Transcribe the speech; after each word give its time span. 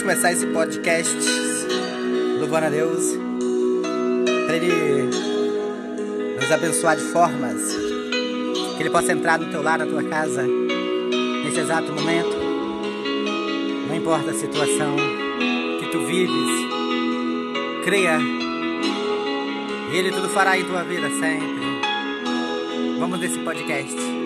Vamos 0.00 0.14
começar 0.14 0.32
esse 0.32 0.46
podcast. 0.46 1.14
Louvando 2.38 2.66
a 2.66 2.70
Deus. 2.70 3.18
Para 4.46 4.56
Ele 4.56 5.10
nos 6.40 6.50
abençoar 6.50 6.96
de 6.96 7.02
formas. 7.02 7.60
Que 8.76 8.82
Ele 8.82 8.88
possa 8.88 9.12
entrar 9.12 9.38
no 9.38 9.50
teu 9.50 9.62
lar, 9.62 9.78
na 9.78 9.84
tua 9.84 10.02
casa, 10.04 10.42
nesse 11.44 11.60
exato 11.60 11.92
momento. 11.92 12.34
Não 13.88 13.94
importa 13.94 14.30
a 14.30 14.34
situação 14.34 14.96
que 15.80 15.90
tu 15.92 15.98
vives, 16.06 16.50
creia, 17.84 18.18
Ele 19.92 20.10
tudo 20.12 20.30
fará 20.30 20.58
em 20.58 20.64
tua 20.64 20.82
vida 20.82 21.10
sempre. 21.10 21.60
Vamos 22.98 23.20
nesse 23.20 23.38
podcast 23.40 24.19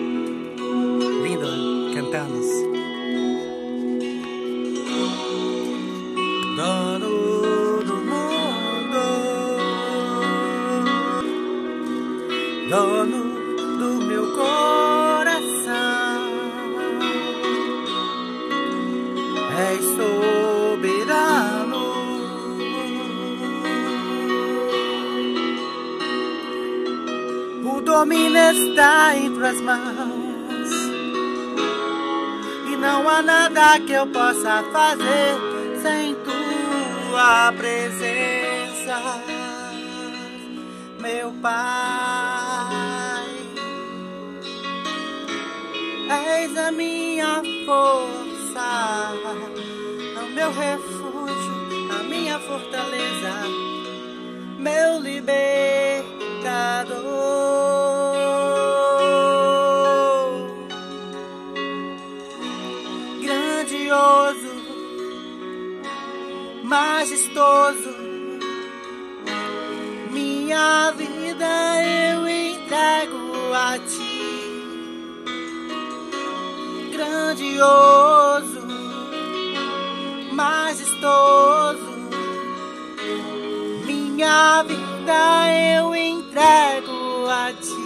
está 28.55 29.15
em 29.17 29.33
tuas 29.33 29.59
mãos 29.61 30.71
e 32.71 32.75
não 32.77 33.07
há 33.07 33.21
nada 33.21 33.79
que 33.79 33.91
eu 33.91 34.07
possa 34.07 34.63
fazer 34.71 35.55
sem 35.81 36.15
tua 36.15 37.51
presença, 37.57 39.21
meu 40.99 41.31
Pai. 41.41 42.75
És 46.07 46.57
a 46.57 46.71
minha 46.71 47.41
força, 47.65 49.13
o 50.23 50.29
meu 50.33 50.51
refúgio, 50.51 51.99
a 51.99 52.03
minha 52.03 52.39
fortaleza, 52.39 53.33
meu 54.59 54.99
libertador. 54.99 55.54
Majestoso. 67.05 67.93
Minha 70.11 70.91
vida 70.97 71.45
eu 71.83 72.27
entrego 72.27 73.53
a 73.53 73.77
ti, 73.77 74.41
grandioso, 76.91 78.65
majestoso. 80.31 81.93
Minha 83.85 84.63
vida 84.63 85.77
eu 85.77 85.95
entrego 85.95 87.27
a 87.29 87.53
ti. 87.53 87.85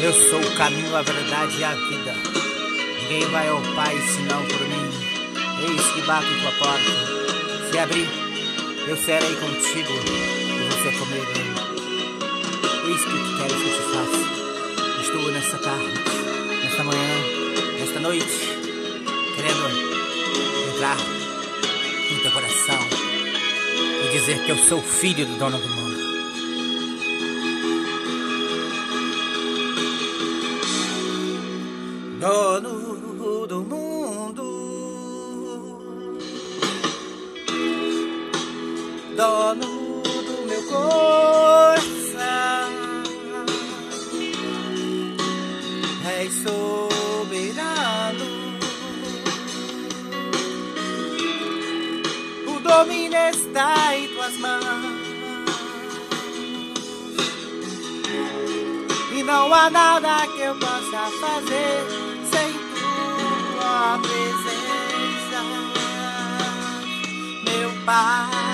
Eu 0.00 0.12
sou 0.12 0.40
o 0.40 0.56
caminho, 0.56 0.94
a 0.94 1.02
verdade 1.02 1.58
e 1.58 1.64
a 1.64 1.74
vida. 1.74 2.47
Ninguém 3.08 3.26
vai 3.30 3.48
ao 3.48 3.62
Pai 3.74 3.96
senão 4.14 4.44
por 4.44 4.68
mim. 4.68 4.90
Eis 5.62 5.86
que 5.92 6.02
bato 6.02 6.26
em 6.26 6.40
tua 6.42 6.52
porta. 6.52 7.70
Se 7.70 7.78
abrir, 7.78 8.06
eu 8.86 8.96
serei 8.98 9.34
contigo 9.36 9.92
e 10.44 10.68
você 10.68 10.92
comigo. 10.98 11.26
Eis 12.86 13.00
que 13.00 13.10
tu 13.10 13.36
queres 13.38 13.56
que 13.56 13.66
eu 13.66 13.72
te 13.72 13.82
faça. 13.94 15.00
Estou 15.00 15.32
nessa 15.32 15.56
tarde, 15.56 15.94
nesta 16.62 16.84
manhã, 16.84 17.16
nesta 17.80 18.00
noite, 18.00 18.26
querendo 19.36 20.74
entrar 20.74 20.98
no 22.10 22.20
teu 22.20 22.30
coração 22.30 22.78
e 24.04 24.18
dizer 24.18 24.44
que 24.44 24.50
eu 24.50 24.58
sou 24.58 24.82
filho 24.82 25.24
do 25.24 25.38
dono 25.38 25.56
do 25.56 25.68
mundo. 25.70 25.87
És 46.08 46.32
soberano. 46.42 48.24
O 52.46 52.60
domínio 52.60 53.18
está 53.30 53.96
em 53.96 54.08
tuas 54.08 54.36
mãos. 54.38 55.08
E 59.12 59.22
não 59.22 59.52
há 59.52 59.70
nada 59.70 60.26
que 60.28 60.40
eu 60.40 60.54
possa 60.56 61.10
fazer 61.20 61.86
sem 62.30 62.52
tua 62.52 63.98
presença, 63.98 65.42
meu 67.44 67.70
Pai. 67.84 68.48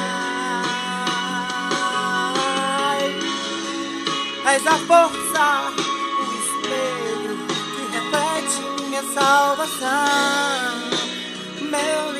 És 4.47 4.67
a 4.67 4.79
força, 4.79 5.84
salvação, 9.15 9.89
meu 11.71 12.14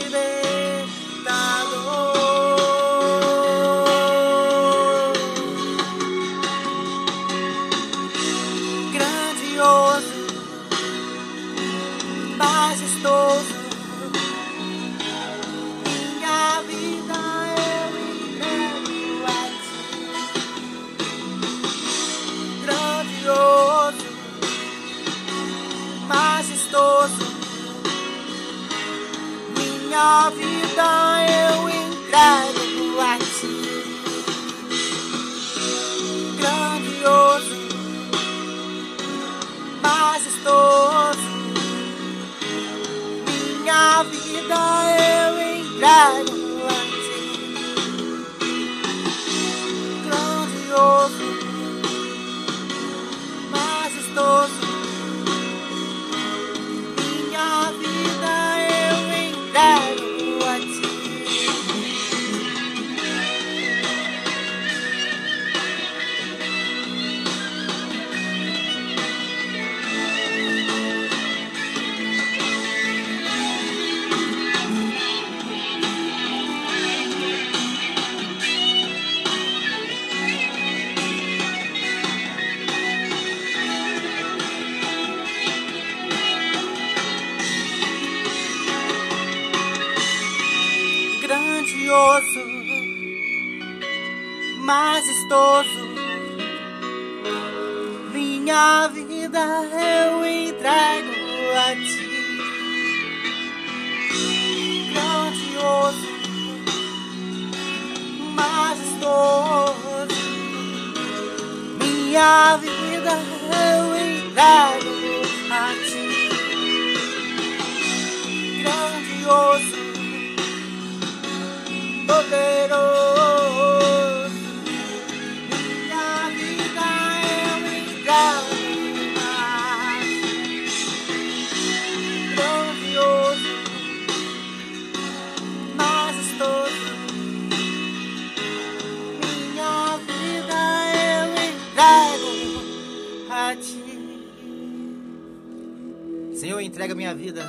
Senhor, 146.65 146.72
entrega 146.72 146.95
minha 146.95 147.15
vida 147.15 147.43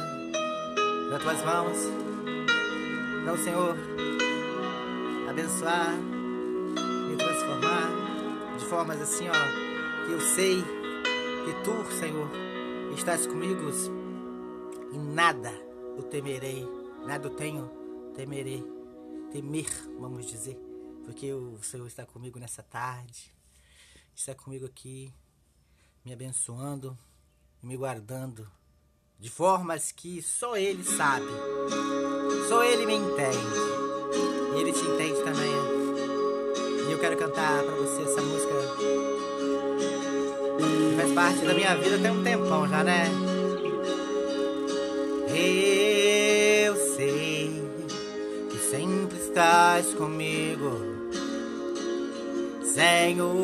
nas 1.10 1.22
tuas 1.22 1.42
mãos. 1.46 1.78
Para 3.24 3.34
o 3.34 3.38
Senhor 3.38 3.76
abençoar, 5.30 5.96
me 7.10 7.16
transformar 7.16 8.58
de 8.58 8.66
formas 8.66 9.02
assim, 9.02 9.28
ó, 9.30 10.06
que 10.06 10.12
eu 10.12 10.22
sei 10.22 10.62
que 10.62 11.64
tu, 11.64 11.92
Senhor, 11.98 12.30
estás 12.94 13.26
comigo 13.26 13.62
e 14.92 14.98
nada 14.98 15.52
eu 15.98 16.04
temerei, 16.04 16.68
nada 17.06 17.28
eu 17.28 17.36
tenho, 17.36 17.72
temerei, 18.16 18.64
temer, 19.32 19.70
vamos 20.00 20.26
dizer, 20.26 20.58
porque 21.06 21.34
o 21.34 21.62
Senhor 21.64 21.88
está 21.88 22.06
comigo 22.06 22.38
nessa 22.38 22.64
tarde, 22.64 23.34
está 24.14 24.36
comigo 24.36 24.66
aqui, 24.66 25.14
me 26.04 26.12
abençoando, 26.12 26.98
me 27.64 27.78
guardando, 27.78 28.50
de 29.20 29.30
formas 29.30 29.92
que 29.92 30.22
só 30.22 30.56
Ele 30.56 30.84
sabe, 30.84 31.26
só 32.48 32.64
Ele 32.64 32.86
me 32.86 32.96
entende, 32.96 33.38
e 34.56 34.60
Ele 34.62 34.72
te 34.72 34.86
entende 34.86 35.22
também. 35.24 35.54
E 36.88 36.92
eu 36.92 37.00
quero 37.00 37.18
cantar 37.18 37.64
pra 37.64 37.76
você 37.76 38.04
essa 38.04 38.22
música 38.22 38.54
que 40.58 40.96
faz 40.96 41.12
parte 41.14 41.46
da 41.46 41.54
minha 41.54 41.76
vida 41.76 41.98
tem 41.98 42.12
um 42.12 42.24
tempão 42.24 42.68
já, 42.68 42.84
né? 42.84 43.06
Eu 45.38 46.76
sei 46.96 47.64
que 48.50 48.58
sempre 48.58 49.18
estás 49.18 49.94
comigo, 49.96 50.72
Senhor. 52.64 53.36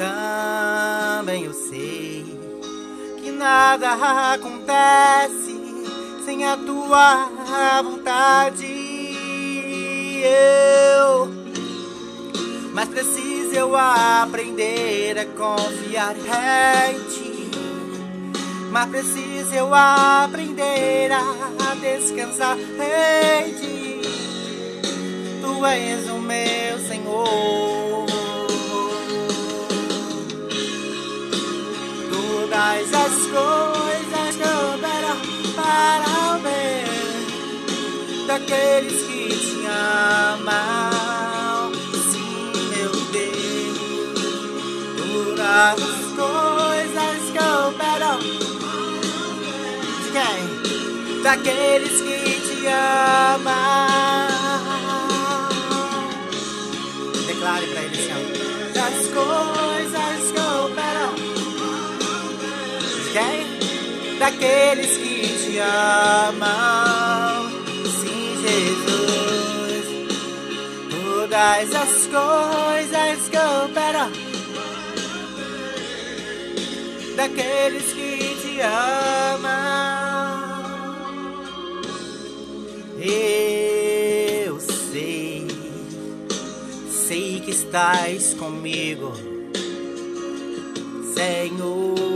Também 0.00 1.44
eu 1.44 1.52
sei 1.52 2.24
que 3.22 3.30
nada 3.30 4.32
acontece 4.32 5.60
sem 6.24 6.46
a 6.46 6.56
tua 6.56 7.28
vontade. 7.82 8.64
Eu 10.24 11.28
mas 12.72 12.88
preciso 12.88 13.54
eu 13.54 13.76
aprender 13.76 15.18
a 15.18 15.26
confiar 15.26 16.16
em 16.16 16.98
ti. 17.10 17.50
Mas 18.70 18.88
preciso 18.88 19.54
eu 19.54 19.74
aprender 19.74 21.12
a 21.12 21.74
descansar 21.74 22.56
em 22.58 23.52
ti. 23.52 24.00
Tu 25.42 25.66
és 25.66 26.08
o 26.08 26.18
meu 26.18 26.78
Senhor. 26.88 27.79
Todas 32.60 32.92
as 32.92 33.16
coisas 33.26 34.36
cooperam 34.36 35.16
para 35.56 36.10
o 36.28 36.38
bem 36.40 36.84
daqueles 38.26 39.00
que 39.06 39.28
te 39.30 39.64
amam. 39.66 40.90
Sim, 42.12 42.52
meu 42.68 42.92
Deus. 43.12 43.78
Todas 44.98 45.40
as 45.48 46.00
coisas 46.18 47.20
cooperam 47.32 48.18
de 50.02 50.08
quem? 50.12 50.40
Daqueles 51.22 51.96
que 52.02 52.18
te 52.46 52.58
amam. 52.66 54.28
Declare 57.26 57.66
pra 57.68 57.80
ele, 57.80 57.89
quem? 64.40 64.60
Daqueles 64.70 64.96
que 64.96 65.20
te 65.20 65.58
amam. 65.58 67.50
Sim, 68.00 68.36
Jesus. 68.40 69.86
Todas 70.90 71.74
as 71.74 72.06
coisas 72.06 73.28
cooperam 73.28 74.10
daqueles 77.16 77.92
que 77.92 78.36
te 78.40 78.60
amam. 78.62 79.50
Eu 82.98 84.58
sei, 84.60 85.46
sei 86.88 87.40
que 87.40 87.50
estás 87.50 88.32
comigo, 88.34 89.12
Senhor. 91.14 92.09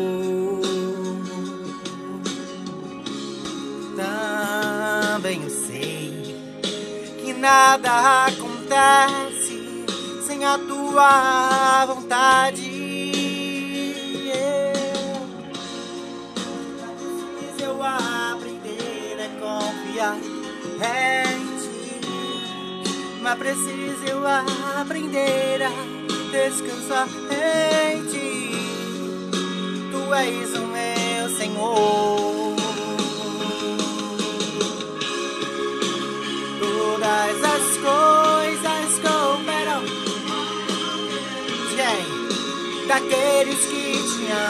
Nada 7.45 8.25
acontece 8.25 9.85
sem 10.27 10.43
a 10.47 10.57
tua 10.57 11.85
vontade. 11.85 12.71
Preciso 16.97 17.65
eu 17.65 17.83
aprender 17.83 19.19
a 19.21 19.29
confiar 19.43 20.17
em 20.17 21.45
ti, 21.61 22.01
mas 23.21 23.39
preciso 23.39 24.05
eu 24.09 24.27
aprender 24.81 25.65
a 25.65 25.71
descansar 26.33 27.09
em 27.31 28.07
ti. 28.07 28.53
Tu 29.93 30.15
és 30.15 30.55
o 30.55 30.67
meu 30.67 31.29
Senhor. 31.37 32.24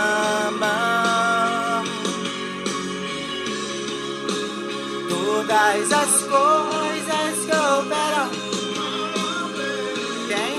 Te 0.04 0.10
amam. 0.46 1.84
Todas 5.08 5.92
as 5.92 6.22
coisas 6.24 7.36
cooperam 7.50 8.28
de 10.18 10.28
quem? 10.28 10.54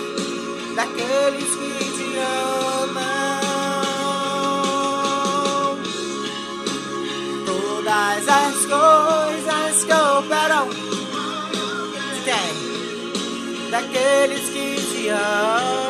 Daqueles 0.75 1.51
que 1.55 1.73
te 1.95 2.07
amam. 2.87 3.35
Todas 7.45 8.27
as 8.27 8.57
coisas 8.65 9.75
cooperam 9.83 10.67
de 12.13 12.19
quem? 12.23 12.51
Daqueles 13.69 14.49
que 14.49 14.75
te 14.75 15.09
amam. 15.09 15.84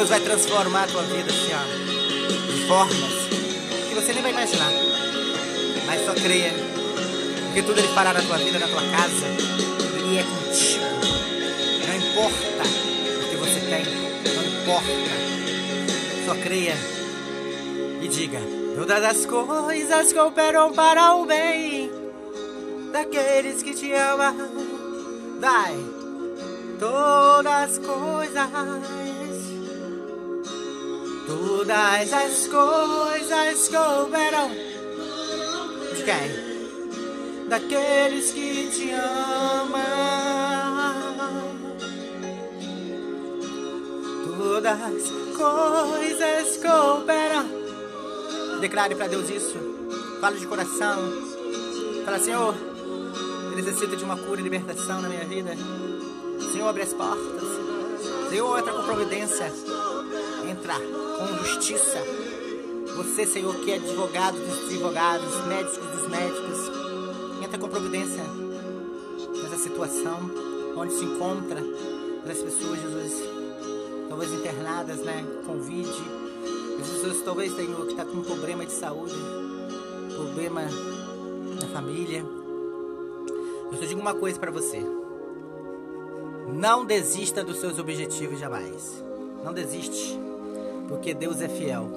Deus 0.00 0.08
vai 0.08 0.20
transformar 0.20 0.84
a 0.84 0.86
tua 0.86 1.02
vida, 1.02 1.30
Senhor, 1.30 1.62
de 2.26 2.66
formas 2.66 3.12
que 3.86 3.94
você 3.94 4.14
nem 4.14 4.22
vai 4.22 4.32
imaginar. 4.32 4.72
Mas 5.84 6.06
só 6.06 6.14
creia, 6.14 6.54
porque 7.44 7.60
tudo 7.60 7.78
Ele 7.78 7.88
fará 7.88 8.14
na 8.14 8.22
tua 8.22 8.38
vida, 8.38 8.58
na 8.58 8.66
tua 8.66 8.80
casa. 8.80 9.26
Ele 9.98 10.16
é 10.16 10.22
contigo. 10.22 10.84
Não 11.86 11.96
importa 11.96 12.62
o 13.18 13.28
que 13.28 13.36
você 13.36 13.60
tem, 13.60 13.82
importa. 14.62 14.88
Só 16.24 16.34
creia 16.36 16.76
e 18.00 18.08
diga: 18.08 18.38
Todas 18.78 19.04
as 19.04 19.26
coisas 19.26 20.14
cooperam 20.14 20.72
para 20.72 21.14
o 21.16 21.26
bem 21.26 21.90
daqueles 22.90 23.62
que 23.62 23.74
te 23.74 23.92
amam. 23.92 24.34
Dai 25.38 26.00
todas 26.80 27.46
as 27.46 27.78
coisas, 27.78 28.48
todas 31.30 32.12
as 32.12 32.48
coisas 32.48 33.68
cooperam 33.68 34.50
de 35.94 36.02
quem? 36.02 37.48
Daqueles 37.48 38.32
que 38.32 38.68
te 38.70 38.90
amam. 38.90 39.80
Todas 44.24 44.80
as 44.82 45.10
coisas 45.36 46.56
cooperam 46.56 47.60
Declare 48.60 48.94
para 48.94 49.06
Deus 49.06 49.30
isso. 49.30 49.56
Fale 50.20 50.38
de 50.38 50.46
coração. 50.46 50.98
Fala, 52.04 52.18
Senhor, 52.18 52.54
eu 52.54 53.56
necessito 53.56 53.96
de 53.96 54.04
uma 54.04 54.18
cura 54.18 54.40
e 54.40 54.42
libertação 54.42 55.00
na 55.00 55.08
minha 55.08 55.24
vida. 55.24 55.56
Senhor, 56.52 56.68
abre 56.68 56.82
as 56.82 56.92
portas. 56.92 57.42
Senhor, 58.28 58.58
entra 58.58 58.72
com 58.74 58.82
providência. 58.82 59.50
Entra 60.50 60.74
com 60.74 61.44
justiça. 61.44 61.98
Você, 62.96 63.26
Senhor, 63.26 63.54
que 63.56 63.70
é 63.70 63.76
advogado 63.76 64.36
dos 64.38 64.64
advogados, 64.64 65.46
médicos 65.46 65.86
dos 65.86 66.08
médicos. 66.08 66.58
Entra 67.44 67.58
com 67.58 67.68
providência 67.68 68.24
nessa 69.42 69.56
situação 69.56 70.18
onde 70.76 70.92
se 70.94 71.04
encontra 71.04 71.60
as 72.28 72.38
pessoas, 72.38 72.80
Jesus, 72.80 73.22
talvez 74.08 74.32
internadas, 74.32 74.98
né? 74.98 75.24
Covid 75.46 75.88
pessoas 76.80 77.22
talvez 77.22 77.54
tenham 77.54 77.86
que 77.86 77.92
está 77.92 78.04
com 78.04 78.22
problema 78.22 78.64
de 78.64 78.72
saúde, 78.72 79.14
problema 80.14 80.62
na 80.62 81.66
família. 81.68 82.24
Eu 83.70 83.78
só 83.78 83.84
digo 83.84 84.00
uma 84.00 84.14
coisa 84.14 84.38
para 84.38 84.50
você. 84.50 84.82
Não 86.52 86.84
desista 86.84 87.44
dos 87.44 87.58
seus 87.58 87.78
objetivos 87.78 88.38
jamais. 88.38 89.02
Não 89.44 89.52
desiste, 89.52 90.18
porque 90.90 91.14
Deus 91.14 91.40
é 91.40 91.48
fiel. 91.48 91.88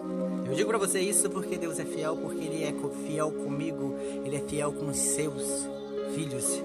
Eu 0.46 0.56
digo 0.56 0.70
para 0.70 0.78
você 0.78 1.02
isso 1.02 1.30
porque 1.30 1.58
Deus 1.58 1.78
é 1.80 1.84
fiel, 1.84 2.16
porque 2.16 2.46
Ele 2.46 2.64
é 2.64 2.74
fiel 3.06 3.30
comigo, 3.30 3.94
Ele 4.24 4.38
é 4.38 4.40
fiel 4.40 4.72
com 4.72 4.88
os 4.88 4.98
seus 4.98 5.68
filhos. 6.16 6.62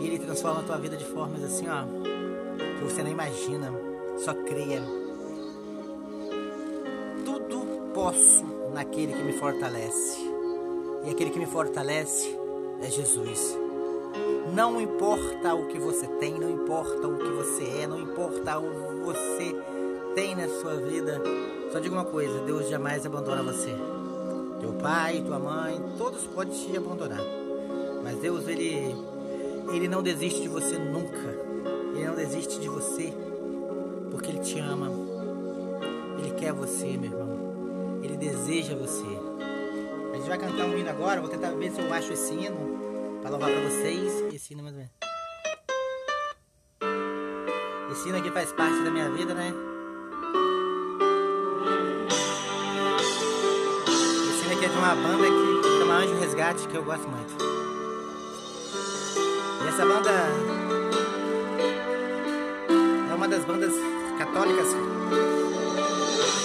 E 0.00 0.06
Ele 0.06 0.18
transforma 0.18 0.60
a 0.60 0.64
tua 0.64 0.78
vida 0.78 0.96
de 0.96 1.04
formas 1.04 1.44
assim, 1.44 1.66
ó, 1.68 1.84
que 2.78 2.84
você 2.84 3.04
nem 3.04 3.12
imagina. 3.12 3.72
Só 4.18 4.34
creia 4.34 4.82
posso 7.96 8.44
naquele 8.74 9.14
que 9.14 9.22
me 9.22 9.32
fortalece. 9.32 10.18
E 11.02 11.10
aquele 11.10 11.30
que 11.30 11.38
me 11.38 11.46
fortalece 11.46 12.38
é 12.82 12.90
Jesus. 12.90 13.58
Não 14.54 14.78
importa 14.78 15.54
o 15.54 15.66
que 15.66 15.78
você 15.78 16.06
tem, 16.06 16.38
não 16.38 16.50
importa 16.50 17.08
o 17.08 17.16
que 17.16 17.28
você 17.30 17.64
é, 17.80 17.86
não 17.86 17.98
importa 17.98 18.58
o 18.58 18.70
que 18.70 19.00
você 19.00 19.56
tem 20.16 20.34
na 20.34 20.48
sua 20.48 20.76
vida. 20.76 21.22
Só 21.70 21.78
diga 21.78 21.94
uma 21.94 22.06
coisa: 22.06 22.40
Deus 22.40 22.68
jamais 22.70 23.04
abandona 23.04 23.42
você. 23.42 23.76
Teu 24.58 24.72
pai, 24.72 25.22
tua 25.24 25.38
mãe, 25.38 25.80
todos 25.98 26.26
podem 26.26 26.54
te 26.54 26.74
abandonar. 26.76 27.20
Mas 28.02 28.16
Deus, 28.18 28.48
ele, 28.48 28.96
ele 29.72 29.86
não 29.86 30.02
desiste 30.02 30.40
de 30.40 30.48
você 30.48 30.78
nunca. 30.78 31.46
Ele 31.94 32.06
não 32.06 32.14
desiste 32.14 32.58
de 32.58 32.68
você 32.68 33.12
porque 34.10 34.30
Ele 34.30 34.38
te 34.38 34.58
ama. 34.58 34.90
Ele 36.18 36.30
quer 36.30 36.52
você, 36.54 36.96
meu 36.96 37.10
irmão. 37.10 38.00
Ele 38.02 38.16
deseja 38.16 38.74
você. 38.74 39.04
A 40.12 40.16
gente 40.16 40.28
vai 40.28 40.38
cantar 40.38 40.64
um 40.66 40.78
hino 40.78 40.88
agora, 40.88 41.20
vou 41.20 41.28
tentar 41.28 41.50
ver 41.50 41.70
se 41.70 41.80
eu 41.80 41.92
acho 41.92 42.12
esse 42.12 42.32
hino 42.32 43.20
para 43.20 43.30
louvar 43.30 43.50
para 43.50 43.68
vocês. 43.68 44.32
Esse 44.32 44.54
hino 44.54 44.62
mais 44.62 44.74
ou 44.74 44.80
menos. 44.80 44.96
Esse 47.92 48.08
hino 48.08 48.16
aqui 48.18 48.30
faz 48.30 48.50
parte 48.52 48.82
da 48.82 48.90
minha 48.90 49.10
vida, 49.10 49.34
né? 49.34 49.65
De 54.76 54.78
uma 54.78 54.94
banda 54.94 55.26
que 55.26 55.78
chama 55.78 55.94
Anjo 55.94 56.14
Resgate, 56.20 56.68
que 56.68 56.76
eu 56.76 56.84
gosto 56.84 57.08
muito. 57.08 57.34
E 59.64 59.68
essa 59.68 59.86
banda 59.86 60.10
é 63.10 63.14
uma 63.14 63.26
das 63.26 63.44
bandas 63.44 63.72
católicas 64.18 64.68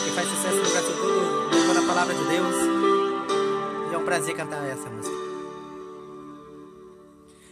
que 0.04 0.12
faz 0.12 0.30
sucesso 0.30 0.56
no 0.56 0.70
Brasil 0.70 0.96
todo, 0.96 1.56
levando 1.56 1.84
a 1.84 1.88
palavra 1.88 2.16
de 2.16 2.24
Deus. 2.24 2.56
E 3.92 3.94
é 3.94 3.98
um 3.98 4.06
prazer 4.06 4.36
cantar 4.36 4.64
essa 4.66 4.90
música. 4.90 5.18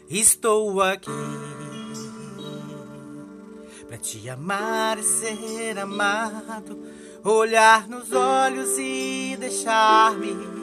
Estou 0.09 0.81
aqui 0.81 1.11
para 3.85 3.97
te 3.97 4.29
amar 4.29 4.97
e 4.97 5.03
ser 5.03 5.77
amado, 5.77 6.79
olhar 7.23 7.87
nos 7.87 8.13
olhos 8.13 8.77
e 8.77 9.35
deixar-me 9.37 10.58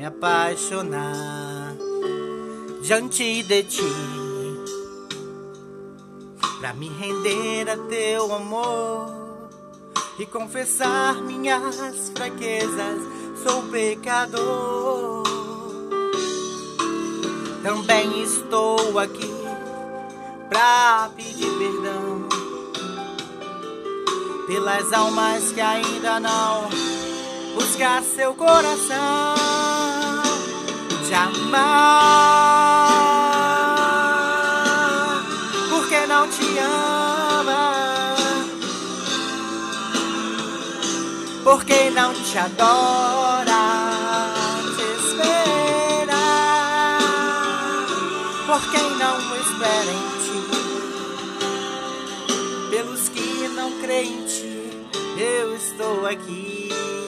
me 0.00 0.06
apaixonar 0.06 1.76
diante 2.80 3.42
de 3.42 3.62
ti, 3.64 3.92
para 6.58 6.72
me 6.72 6.88
render 6.88 7.68
a 7.68 7.76
teu 7.76 8.34
amor 8.34 9.50
e 10.18 10.24
confessar 10.24 11.16
minhas 11.16 12.10
fraquezas. 12.16 13.02
Sou 13.42 13.62
pecador. 13.64 15.22
Também 17.62 18.22
estou 18.22 18.98
aqui 18.98 19.30
pra 20.48 21.10
pedir 21.14 21.50
perdão 21.58 22.26
pelas 24.46 24.92
almas 24.94 25.52
que 25.52 25.60
ainda 25.60 26.18
não 26.18 26.70
buscar 27.54 28.02
seu 28.02 28.32
coração. 28.32 29.89
Te 31.10 31.16
amar, 31.16 32.86
porque 35.68 36.06
não 36.06 36.28
te 36.28 36.56
ama. 36.56 37.80
por 41.42 41.64
quem 41.64 41.90
não 41.90 42.14
te 42.14 42.38
adora, 42.38 43.52
te 44.76 44.82
espera, 45.00 46.22
por 48.46 48.60
quem 48.70 48.90
não 48.96 49.16
espera 49.36 49.92
em 49.92 50.08
ti, 50.22 50.40
pelos 52.70 53.08
que 53.08 53.48
não 53.48 53.72
creem 53.80 54.12
em 54.12 54.26
ti, 54.26 54.70
eu 55.18 55.56
estou 55.56 56.06
aqui. 56.06 56.99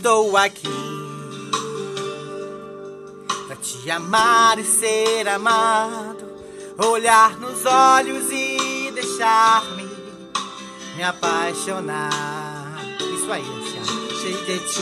Estou 0.00 0.34
aqui 0.34 0.80
te 3.60 3.90
amar 3.90 4.58
e 4.58 4.64
ser 4.64 5.28
amado, 5.28 6.24
olhar 6.78 7.38
nos 7.38 7.66
olhos 7.66 8.32
e 8.32 8.90
deixar-me 8.94 9.86
me 10.96 11.02
apaixonar. 11.02 12.78
Isso 13.14 13.30
aí, 13.30 13.44
cheio 14.22 14.38
de 14.46 14.58
ti, 14.60 14.80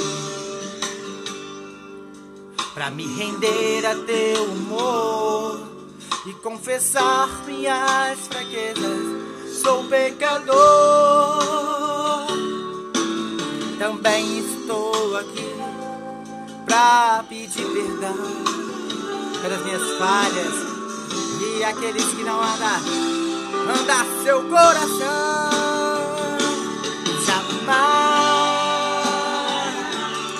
pra 2.73 2.89
me 2.89 3.05
render 3.17 3.87
a 3.87 3.97
teu 3.97 4.45
humor 4.45 5.59
e 6.27 6.33
confessar 6.35 7.29
minhas 7.45 8.21
fraquezas. 8.29 9.59
Sou 9.61 9.83
pecador, 9.89 10.55
também 13.81 14.48
pra 16.69 17.25
pedir 17.29 17.67
perdão 17.67 18.15
pelas 19.43 19.65
minhas 19.65 19.99
falhas 19.99 20.55
e 21.41 21.65
aqueles 21.65 22.05
que 22.05 22.23
não 22.23 22.41
andam, 22.41 22.81
anda 23.75 24.23
seu 24.23 24.43
coração. 24.49 25.49
Amar 27.69 28.65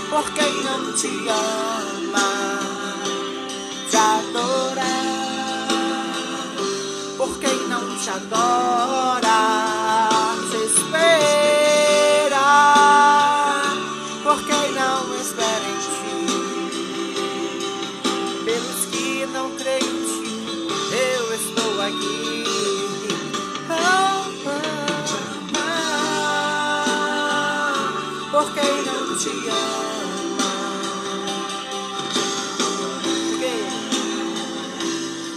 por 0.09 0.25
quem 0.33 0.63
não 0.65 0.93
te 0.95 1.29
ama, 1.29 2.29
te 3.91 3.97
adorar 3.97 5.09
por 7.19 7.39
quem 7.39 7.69
não 7.69 7.97
te 7.99 8.09
adora, 8.09 9.18
por 28.31 28.53
quem 28.53 28.83
não 28.85 29.17
te 29.17 29.31
ama. 29.49 30.49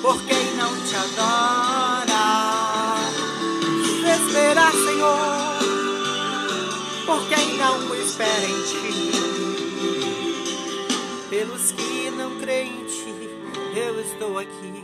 Por 0.02 0.22
quem 0.24 0.56
não 0.56 0.76
te 0.86 0.96
adora. 0.96 2.12
Esperar, 4.14 4.72
Senhor, 4.72 5.18
por 7.06 7.28
quem 7.30 7.58
não 7.58 7.96
espera 7.96 8.46
em 8.46 8.64
ti. 8.64 9.12
Pelos 11.30 11.72
que 11.72 12.12
não 12.12 12.40
creem 12.40 12.82
em 12.82 12.86
ti, 12.86 13.30
eu 13.76 14.02
estou 14.02 14.38
aqui. 14.38 14.84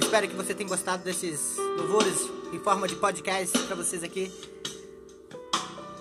Espero 0.00 0.28
que 0.28 0.36
você 0.36 0.54
tenha 0.54 0.68
gostado 0.68 1.02
desses 1.02 1.56
louvores 1.58 2.30
em 2.52 2.58
forma 2.58 2.88
de 2.88 2.96
podcast 2.96 3.58
para 3.58 3.76
vocês 3.76 4.02
aqui. 4.02 4.32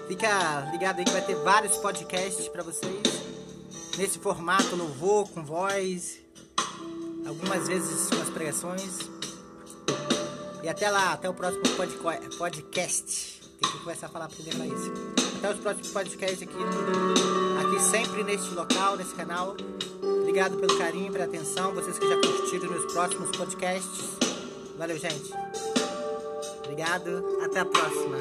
Fica 0.08 0.70
ligado 0.72 1.00
aí 1.00 1.06
que 1.06 1.12
vai 1.12 1.22
ter 1.22 1.36
vários 1.36 1.78
podcasts 1.78 2.48
para 2.48 2.64
vocês 2.64 3.26
nesse 3.98 4.20
formato 4.20 4.76
louvor 4.76 5.28
com 5.30 5.44
voz, 5.44 6.20
algumas 7.26 7.68
vezes 7.68 8.10
com 8.10 8.22
as 8.22 8.30
pregações. 8.30 9.00
E 10.64 10.70
até 10.70 10.90
lá, 10.90 11.14
até 11.14 11.30
o 11.30 11.34
próximo 11.34 11.64
podcast. 12.38 13.42
Tem 13.62 13.72
que 13.72 13.80
começar 13.80 14.08
a 14.08 14.10
falar 14.10 14.28
primeiro 14.28 14.58
pra 14.58 14.68
isso. 14.68 14.92
Até 15.38 15.52
os 15.52 15.60
próximos 15.60 15.92
podcasts 15.92 16.42
aqui, 16.42 16.56
aqui 17.64 17.80
sempre 17.82 18.24
neste 18.24 18.50
local, 18.54 18.98
nesse 18.98 19.14
canal. 19.14 19.56
Obrigado 20.02 20.58
pelo 20.58 20.78
carinho, 20.78 21.12
pela 21.12 21.26
atenção, 21.26 21.74
vocês 21.74 21.98
que 21.98 22.08
já 22.08 22.16
curtiram 22.16 22.72
nos 22.72 22.92
próximos 22.92 23.36
podcasts. 23.38 24.06
Valeu, 24.78 24.98
gente. 24.98 25.32
Obrigado, 26.64 27.40
até 27.44 27.60
a 27.60 27.66
próxima. 27.66 28.18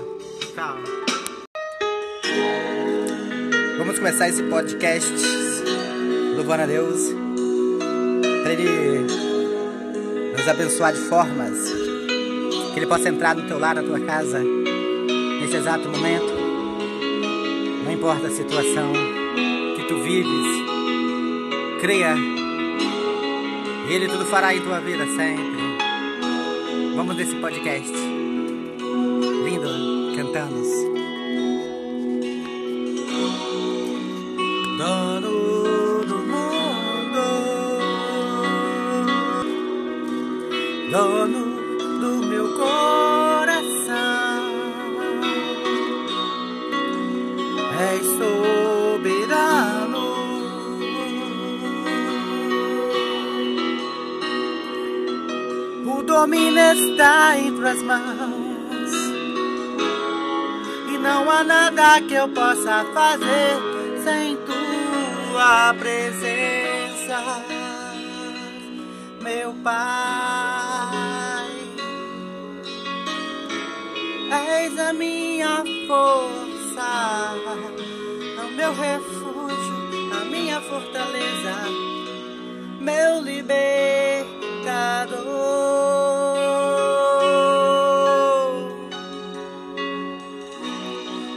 Tchau. 0.55 1.34
Vamos 3.79 3.99
começar 3.99 4.29
esse 4.29 4.43
podcast. 4.45 5.13
Louvando 6.37 6.63
a 6.63 6.67
Deus. 6.67 7.01
Para 8.43 8.53
Ele 8.53 9.07
nos 10.37 10.49
abençoar 10.49 10.93
de 10.93 11.01
formas. 11.01 11.59
Que 12.73 12.81
Ele 12.81 12.87
possa 12.87 13.09
entrar 13.09 13.35
no 13.35 13.47
teu 13.47 13.59
lar, 13.59 13.75
na 13.75 13.83
tua 13.83 14.01
casa, 14.01 14.41
nesse 15.41 15.57
exato 15.57 15.89
momento. 15.89 16.33
Não 17.85 17.93
importa 17.93 18.27
a 18.27 18.31
situação 18.31 18.93
que 19.77 19.85
tu 19.87 19.97
vives, 20.03 20.65
creia, 21.81 22.15
Ele 23.89 24.09
tudo 24.09 24.25
fará 24.25 24.55
em 24.55 24.61
tua 24.61 24.81
vida 24.81 25.07
sempre. 25.07 25.55
Vamos 26.97 27.17
nesse 27.17 27.35
podcast. 27.37 27.93
Lindo, 29.45 30.17
cantamos. 30.17 30.94
Dono 40.95 41.45
do 41.99 42.25
meu 42.25 42.55
coração, 42.55 44.45
és 47.91 48.07
soberano. 48.21 50.05
O 55.85 56.03
domínio 56.05 56.73
está 56.75 57.39
em 57.41 57.57
tuas 57.57 57.83
mãos 57.83 58.93
e 60.93 60.99
não 60.99 61.29
há 61.29 61.43
nada 61.43 62.01
que 62.03 62.15
eu 62.15 62.29
possa 62.29 62.85
fazer 62.95 63.57
sem 64.05 64.37
tua 64.47 65.75
presença, 65.75 67.19
meu 69.21 69.53
Pai. 69.55 70.54
És 74.35 74.79
a 74.79 74.93
minha 74.93 75.63
força, 75.87 77.35
o 78.45 78.49
meu 78.57 78.73
refúgio, 78.75 79.77
a 80.21 80.25
minha 80.25 80.61
fortaleza, 80.61 81.55
meu 82.81 83.21
libertador. 83.21 84.25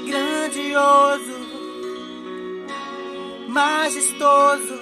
Grandioso 0.06 1.38
majestoso. 3.48 4.77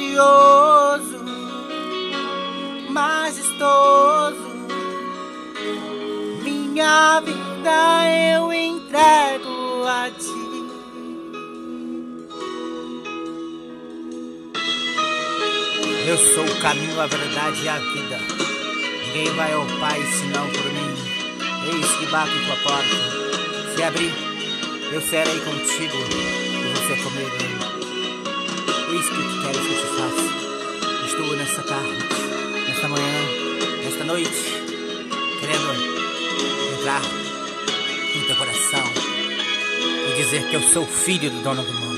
Grandioso, 0.00 1.24
majestoso. 2.88 4.50
Minha 6.42 7.20
vida 7.20 8.34
eu 8.34 8.52
entrego 8.52 9.84
a 9.86 10.10
ti. 10.10 10.40
Eu 16.06 16.16
sou 16.16 16.44
o 16.44 16.60
caminho, 16.60 17.00
a 17.00 17.06
verdade 17.06 17.62
e 17.62 17.68
a 17.68 17.78
vida. 17.78 18.18
Ninguém 19.06 19.30
vai 19.34 19.52
ao 19.52 19.66
Pai 19.78 20.00
senão 20.18 20.48
por 20.48 20.64
mim. 20.72 20.94
Eis 21.72 21.86
que 21.98 22.06
bato 22.06 22.32
tua 22.46 22.56
porta. 22.56 22.96
Se 23.76 23.82
abrir, 23.82 24.12
eu 24.92 25.00
serei 25.02 25.38
contigo 25.40 25.96
e 25.96 26.72
você 26.74 26.96
comigo. 27.02 27.50
Eis 28.92 29.08
que 29.08 29.29
nesta 31.78 32.88
manhã, 32.88 33.04
nesta 33.84 34.04
noite, 34.04 34.28
querendo 35.38 35.72
entrar 36.74 37.00
no 37.00 38.26
teu 38.26 38.36
coração 38.36 38.84
e 40.08 40.16
dizer 40.16 40.48
que 40.48 40.56
eu 40.56 40.62
sou 40.62 40.84
filho 40.84 41.30
do 41.30 41.40
dono 41.42 41.62
do 41.62 41.72
mundo. 41.72 41.89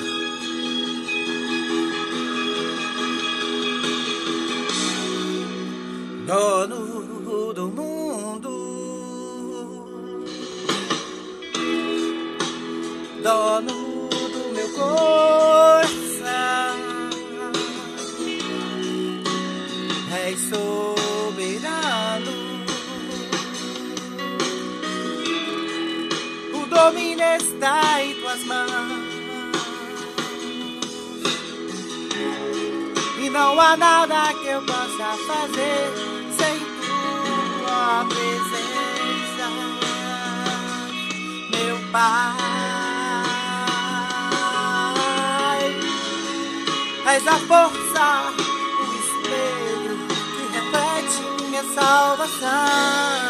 És 47.14 47.26
a 47.26 47.38
força, 47.40 48.32
o 48.80 48.84
espelho 49.02 49.96
que 50.08 50.42
reflete 50.56 51.44
minha 51.44 51.62
salvação, 51.74 53.21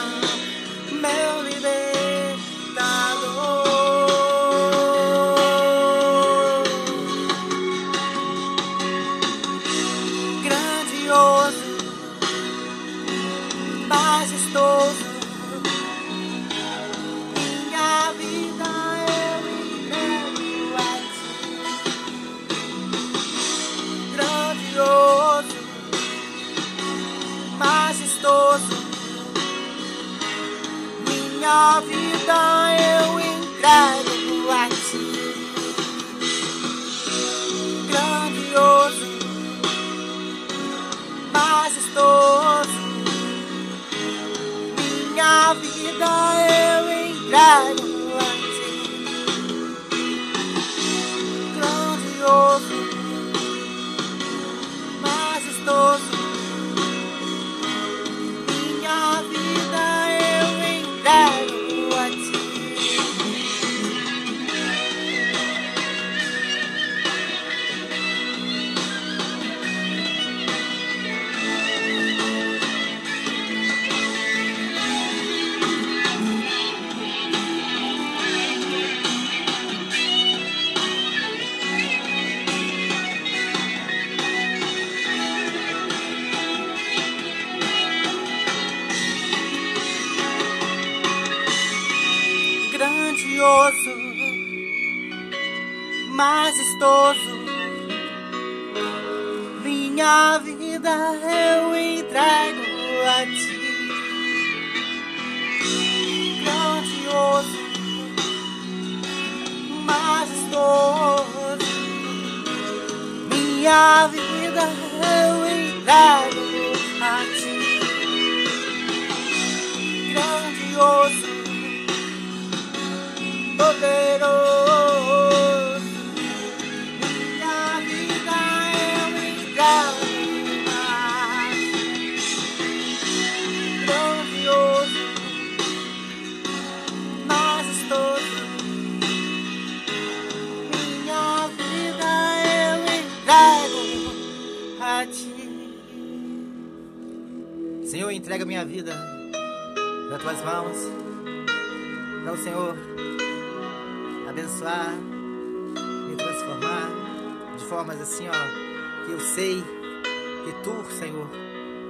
formas 157.72 157.98
assim, 158.02 158.28
ó, 158.28 159.06
que 159.06 159.12
eu 159.12 159.20
sei 159.34 159.62
que 159.62 160.62
tu, 160.62 160.94
Senhor, 160.98 161.26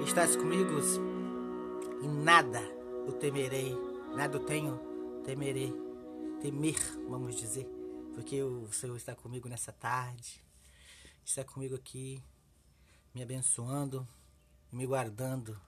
estás 0.07 0.37
comigo 0.37 0.79
e 2.01 2.07
nada 2.07 2.61
eu 3.05 3.13
temerei, 3.15 3.77
nada 4.15 4.37
eu 4.37 4.45
tenho, 4.45 4.79
temerei, 5.25 5.75
temer, 6.41 6.79
vamos 7.09 7.35
dizer, 7.35 7.67
porque 8.15 8.41
o 8.41 8.73
Senhor 8.73 8.97
está 8.97 9.17
comigo 9.17 9.49
nessa 9.49 9.73
tarde, 9.73 10.41
está 11.25 11.43
comigo 11.43 11.75
aqui, 11.75 12.23
me 13.13 13.21
abençoando 13.21 14.07
e 14.73 14.77
me 14.77 14.87
guardando 14.87 15.61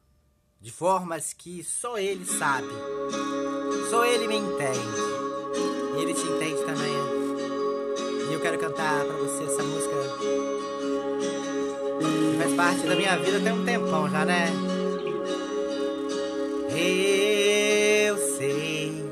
de 0.61 0.71
formas 0.71 1.33
que 1.33 1.65
só 1.65 1.99
Ele 1.99 2.25
sabe, 2.25 2.69
só 3.91 4.05
Ele 4.05 4.29
me 4.29 4.37
entende. 4.37 5.25
E 5.97 6.03
ele 6.03 6.15
te 6.15 6.23
entende 6.23 6.65
também. 6.65 7.24
E 8.29 8.33
eu 8.33 8.41
quero 8.41 8.59
cantar 8.59 9.05
pra 9.05 9.17
você 9.17 9.45
essa 9.45 9.63
música. 9.63 9.95
Que 12.01 12.39
faz 12.39 12.55
parte 12.55 12.87
da 12.87 12.95
minha 12.97 13.17
vida 13.19 13.41
tem 13.41 13.53
um 13.53 13.65
tempão 13.65 14.11
já, 14.11 14.25
né? 14.25 14.53
Eu 16.77 18.19
sei 18.37 19.05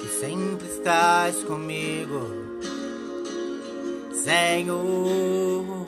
que 0.00 0.08
sempre 0.08 0.66
estás 0.66 1.44
comigo, 1.44 2.26
Senhor. 4.12 5.86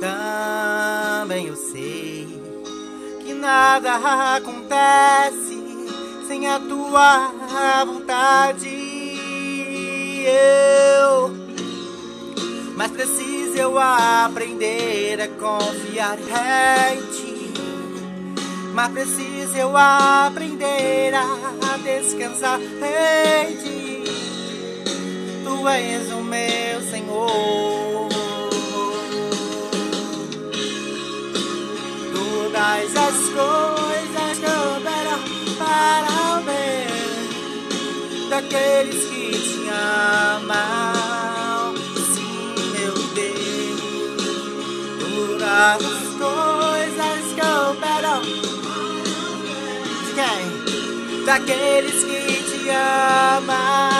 Também 0.00 1.46
eu 1.48 1.56
sei 1.56 2.26
que 3.20 3.34
nada 3.34 4.36
acontece 4.36 5.60
sem 6.26 6.48
a 6.48 6.58
tua 6.58 7.39
vontade. 7.84 8.68
Eu, 10.26 11.34
mas 12.76 12.90
preciso 12.92 13.56
eu 13.56 13.78
aprender 13.78 15.20
a 15.20 15.28
confiar 15.28 16.18
em 16.92 17.00
ti. 17.12 17.52
Mas 18.72 18.92
preciso 18.92 19.56
eu 19.56 19.76
aprender 19.76 21.12
a 21.14 21.76
descansar 21.78 22.60
em 22.60 23.56
ti. 23.56 24.04
Tu 25.44 25.68
és 25.68 26.12
o 26.12 26.22
meu 26.22 26.80
Senhor. 26.90 28.08
Todas 32.12 32.96
as 32.96 33.28
coisas 33.30 33.69
daqueles 38.50 39.04
que 39.04 39.30
te 39.30 39.70
amam. 39.70 41.74
Sim, 42.12 42.54
meu 42.72 42.94
Deus, 43.14 43.80
todas 44.98 45.42
as 45.42 45.82
coisas 46.18 47.22
cooperam 47.38 48.22
de 50.04 50.12
quem? 50.16 50.42
Daqueles 51.24 51.98
que 52.02 52.20
te 52.42 52.70
amam. 52.70 53.90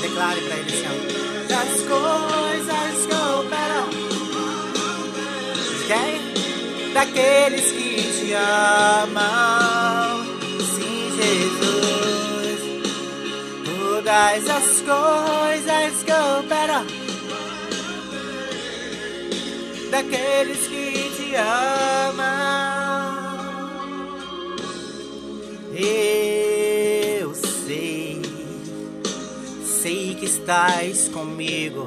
Declare 0.00 0.40
para 0.40 0.56
ele, 0.56 0.70
Senhor. 0.70 1.00
Das 1.48 1.82
coisas 1.86 3.06
cooperam 3.06 3.88
de 5.78 5.84
quem? 5.86 6.32
daqueles 6.92 7.70
que 7.72 8.02
te 8.12 8.34
amam. 8.34 10.01
Todas 14.12 14.46
as 14.50 14.82
coisas 14.82 16.04
cooperam 16.04 16.84
daqueles 19.90 20.66
que 20.68 21.10
te 21.16 21.34
amam. 21.34 22.52
Eu 25.74 27.34
sei, 27.34 28.20
sei 29.64 30.14
que 30.14 30.26
estás 30.26 31.08
comigo, 31.08 31.86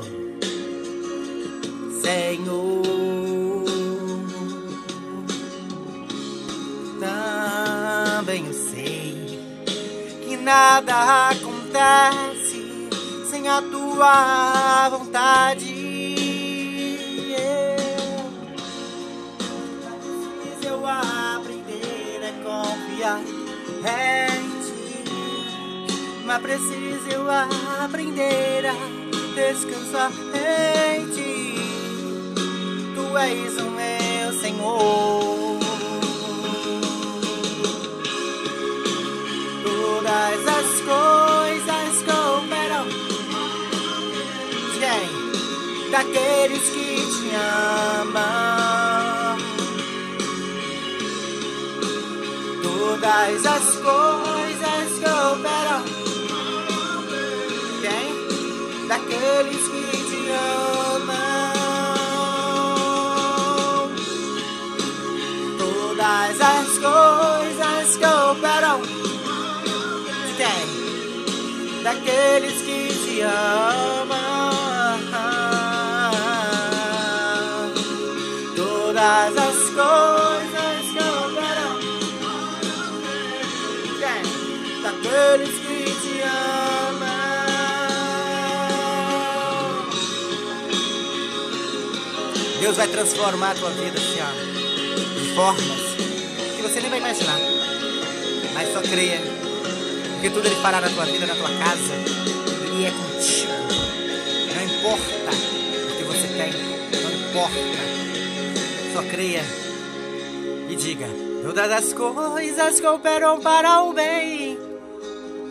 Senhor. 2.01 2.85
também 6.99 8.47
eu 8.47 8.53
sei 8.53 9.39
que 10.25 10.37
nada 10.37 11.29
acontece 11.29 11.54
sem 13.29 13.47
a 13.49 13.61
tua 13.61 14.89
vontade. 14.89 15.73
Eu, 20.63 20.71
eu 20.71 20.87
aprender 20.87 22.21
a 22.23 22.31
confiar 22.43 23.19
em 23.19 24.43
ti, 24.61 25.03
mas 26.25 26.41
preciso 26.41 27.09
eu 27.11 27.29
aprender 27.83 28.65
a 28.65 28.73
descansar 29.35 30.11
em 30.33 31.05
ti. 31.09 31.55
Tu 32.95 33.17
és 33.17 33.57
o 33.57 33.69
meu 33.71 34.33
Senhor. 34.39 35.34
ama. 47.35 49.37
Todas 52.63 53.45
as 53.45 53.75
coisas 53.77 54.99
que 54.99 55.05
operam 55.05 55.83
Quem? 57.81 58.07
Daqueles 58.87 59.67
que 59.67 59.83
te 60.09 60.21
amam. 60.93 61.55
Todas 65.57 66.41
as 66.41 66.77
coisas 66.79 67.97
que 67.97 68.05
operam 68.05 68.81
Quem? 70.37 70.65
Daqueles 71.83 72.61
que 72.61 72.87
te 72.87 73.21
amam. 73.21 74.04
Deus 92.65 92.77
vai 92.77 92.87
transformar 92.87 93.51
a 93.51 93.53
tua 93.53 93.69
vida 93.69 93.95
assim, 93.95 94.17
ó, 94.19 95.19
de 95.19 95.35
formas 95.35 95.79
que 96.55 96.63
você 96.63 96.81
nem 96.81 96.89
vai 96.89 96.97
imaginar. 96.97 97.37
Mas 98.55 98.73
só 98.73 98.81
creia, 98.81 99.21
porque 100.13 100.31
tudo 100.31 100.47
Ele 100.47 100.55
fará 100.63 100.81
na 100.81 100.89
tua 100.89 101.05
vida, 101.05 101.27
na 101.27 101.35
tua 101.35 101.47
casa, 101.47 101.93
Ele 102.65 102.85
é 102.85 102.89
contigo. 102.89 103.51
Não 104.55 104.63
importa 104.63 105.31
o 105.91 105.95
que 105.95 106.03
você 106.05 106.27
tem, 106.27 106.53
não 107.03 107.11
importa. 107.29 107.55
Só 108.93 109.03
creia 109.11 109.43
e 110.67 110.75
diga: 110.75 111.05
Todas 111.43 111.71
as 111.71 111.93
coisas 111.93 112.81
cooperam 112.81 113.41
para 113.41 113.83
o 113.83 113.93
bem 113.93 114.57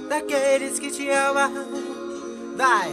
daqueles 0.08 0.80
que 0.80 0.90
te 0.90 1.08
amam. 1.10 1.52
Vai, 2.56 2.92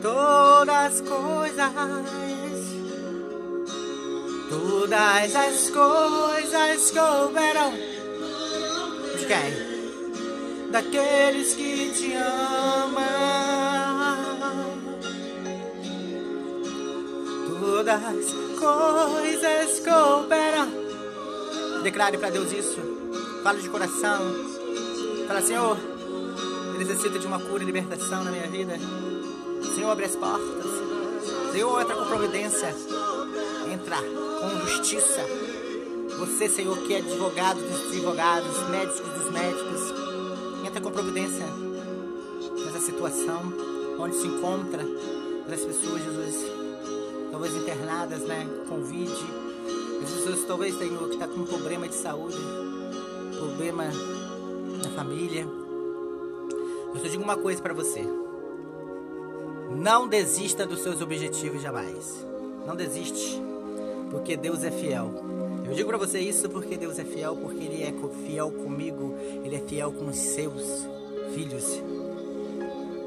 todas 0.00 0.74
as 0.74 1.00
coisas. 1.02 2.29
Todas 4.50 5.36
as 5.36 5.70
coisas 5.70 6.90
cooperam 6.90 7.70
de 9.16 9.26
quem? 9.26 10.70
Daqueles 10.72 11.54
que 11.54 11.90
te 11.90 12.12
amam. 12.14 13.00
Todas 17.60 18.02
as 18.04 18.32
coisas 18.58 19.80
cooperam. 19.86 20.68
Declare 21.84 22.18
para 22.18 22.30
Deus 22.30 22.50
isso. 22.50 22.80
Fale 23.44 23.62
de 23.62 23.68
coração. 23.68 24.18
Fala, 25.28 25.42
Senhor, 25.42 25.78
eu 26.72 26.78
necessito 26.78 27.20
de 27.20 27.26
uma 27.28 27.38
cura 27.38 27.62
e 27.62 27.66
libertação 27.66 28.24
na 28.24 28.32
minha 28.32 28.48
vida. 28.48 28.76
Senhor, 29.76 29.92
abre 29.92 30.06
as 30.06 30.16
portas. 30.16 30.66
Senhor, 31.52 31.80
entra 31.80 31.94
com 31.94 32.04
providência. 32.06 32.74
Entra 33.80 33.96
com 33.96 34.66
justiça. 34.66 35.22
Você, 36.18 36.50
Senhor, 36.50 36.76
que 36.82 36.92
é 36.92 36.98
advogado 36.98 37.58
dos 37.62 37.86
advogados, 37.86 38.68
médicos 38.68 39.00
dos 39.00 39.32
médicos, 39.32 39.80
entra 40.66 40.80
com 40.82 40.90
providência 40.90 41.46
nessa 42.62 42.78
situação 42.80 43.40
onde 43.98 44.16
se 44.16 44.26
encontra 44.26 44.82
as 45.50 45.60
pessoas, 45.64 46.04
Jesus, 46.04 46.46
talvez 47.30 47.54
internadas, 47.56 48.20
né, 48.20 48.46
Covid. 48.68 49.12
As 50.02 50.10
pessoas 50.10 50.44
talvez 50.44 50.76
tenham 50.76 51.08
que 51.08 51.14
está 51.14 51.26
com 51.26 51.40
um 51.40 51.46
problema 51.46 51.88
de 51.88 51.94
saúde, 51.94 52.36
problema 53.38 53.84
na 53.84 54.90
família. 54.90 55.46
Eu 56.94 57.00
só 57.00 57.08
digo 57.08 57.22
uma 57.22 57.38
coisa 57.38 57.62
para 57.62 57.72
você. 57.72 58.04
Não 59.70 60.06
desista 60.06 60.66
dos 60.66 60.80
seus 60.82 61.00
objetivos 61.00 61.62
jamais. 61.62 62.26
Não 62.66 62.76
desiste 62.76 63.49
porque 64.10 64.36
Deus 64.36 64.64
é 64.64 64.70
fiel. 64.70 65.10
Eu 65.64 65.74
digo 65.74 65.88
para 65.88 65.98
você 65.98 66.18
isso 66.18 66.48
porque 66.50 66.76
Deus 66.76 66.98
é 66.98 67.04
fiel, 67.04 67.36
porque 67.36 67.64
Ele 67.64 67.82
é 67.82 67.92
fiel 68.26 68.50
comigo, 68.50 69.14
Ele 69.44 69.54
é 69.54 69.60
fiel 69.60 69.92
com 69.92 70.06
os 70.06 70.16
seus 70.16 70.86
filhos. 71.32 71.80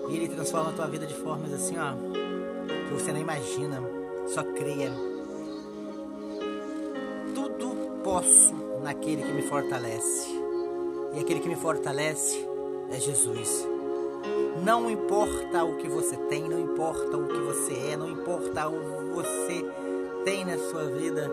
E 0.09 0.15
Ele 0.15 0.29
transforma 0.29 0.69
a 0.69 0.73
tua 0.73 0.87
vida 0.87 1.05
de 1.05 1.13
formas 1.13 1.51
assim, 1.53 1.75
ó, 1.77 1.93
que 2.87 2.93
você 2.93 3.11
não 3.11 3.19
imagina. 3.19 3.81
Só 4.27 4.41
creia. 4.43 4.91
Tudo 7.35 7.75
posso 8.01 8.53
naquele 8.81 9.23
que 9.23 9.33
me 9.33 9.41
fortalece. 9.41 10.29
E 11.13 11.19
aquele 11.19 11.41
que 11.41 11.49
me 11.49 11.57
fortalece 11.57 12.47
é 12.89 12.99
Jesus. 12.99 13.67
Não 14.63 14.89
importa 14.89 15.65
o 15.65 15.75
que 15.75 15.89
você 15.89 16.15
tem, 16.15 16.47
não 16.47 16.59
importa 16.59 17.17
o 17.17 17.27
que 17.27 17.39
você 17.39 17.73
é, 17.91 17.97
não 17.97 18.09
importa 18.09 18.69
o 18.69 18.79
que 18.79 19.09
você 19.13 19.65
tem 20.23 20.45
na 20.45 20.57
sua 20.57 20.85
vida, 20.85 21.31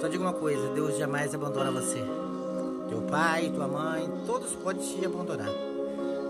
só 0.00 0.08
diga 0.08 0.22
uma 0.22 0.32
coisa: 0.32 0.68
Deus 0.74 0.96
jamais 0.96 1.34
abandona 1.34 1.70
você. 1.70 2.02
Teu 2.88 3.02
pai, 3.02 3.50
tua 3.54 3.68
mãe, 3.68 4.10
todos 4.26 4.52
podem 4.56 4.82
te 4.82 5.04
abandonar, 5.04 5.52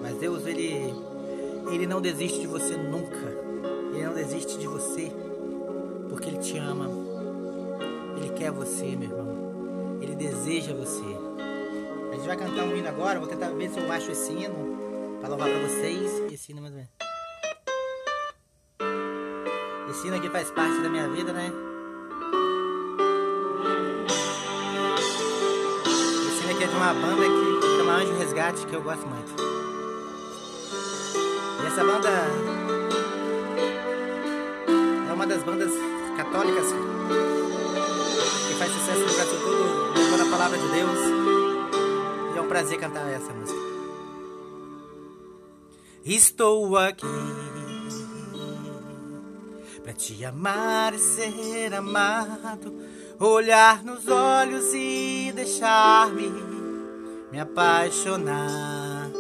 mas 0.03 0.17
Deus 0.17 0.47
ele 0.47 0.95
ele 1.71 1.87
não 1.87 2.01
desiste 2.01 2.41
de 2.41 2.47
você 2.47 2.77
nunca. 2.77 3.53
Ele 3.95 4.05
não 4.05 4.15
desiste 4.15 4.59
de 4.59 4.67
você 4.67 5.13
porque 6.09 6.29
ele 6.29 6.39
te 6.39 6.59
ama. 6.59 6.89
Ele 8.17 8.31
quer 8.31 8.51
você, 8.51 8.97
meu 8.97 9.11
irmão. 9.11 9.99
Ele 10.01 10.15
deseja 10.15 10.75
você. 10.75 11.03
A 12.11 12.15
gente 12.15 12.27
vai 12.27 12.37
cantar 12.37 12.65
um 12.65 12.77
hino 12.77 12.89
agora. 12.89 13.19
Vou 13.19 13.29
tentar 13.29 13.49
ver 13.51 13.71
se 13.71 13.79
eu 13.79 13.91
acho 13.91 14.11
esse 14.11 14.33
hino 14.33 15.19
para 15.21 15.29
louvar 15.31 15.49
para 15.49 15.61
vocês. 15.61 16.33
Esse 16.33 16.53
hino 16.53 16.61
mais 16.61 16.75
ou 16.75 16.81
menos. 16.81 16.93
Esse 19.91 20.07
hino 20.07 20.17
aqui 20.17 20.29
faz 20.29 20.51
parte 20.51 20.83
da 20.83 20.89
minha 20.89 21.09
vida, 21.09 21.33
né? 21.33 21.72
Banda 26.95 27.23
que 27.23 27.77
chama 27.77 27.93
Anjo 27.95 28.13
Resgate, 28.19 28.67
que 28.67 28.75
eu 28.75 28.83
gosto 28.83 29.07
muito. 29.07 29.33
E 31.63 31.67
essa 31.67 31.85
banda 31.85 32.09
é 35.09 35.13
uma 35.13 35.27
das 35.27 35.43
bandas 35.43 35.71
católicas 36.17 36.67
que 38.49 38.55
faz 38.55 38.73
sucesso 38.73 39.01
no 39.01 39.15
Brasil 39.15 39.39
todo, 39.41 39.99
levando 39.99 40.23
a 40.23 40.31
palavra 40.31 40.59
de 40.59 40.69
Deus. 40.69 40.99
E 42.35 42.39
é 42.39 42.41
um 42.41 42.49
prazer 42.49 42.79
cantar 42.79 43.09
essa 43.09 43.33
música. 43.33 43.61
Estou 46.05 46.77
aqui 46.77 47.07
para 49.83 49.93
te 49.93 50.25
amar 50.25 50.95
e 50.95 50.99
ser 50.99 51.75
amado, 51.75 52.75
olhar 53.19 53.83
nos 53.85 54.09
olhos 54.09 54.73
e 54.75 55.33
deixar-me 55.35 56.62
me 57.33 57.41
apaixonar 57.41 59.11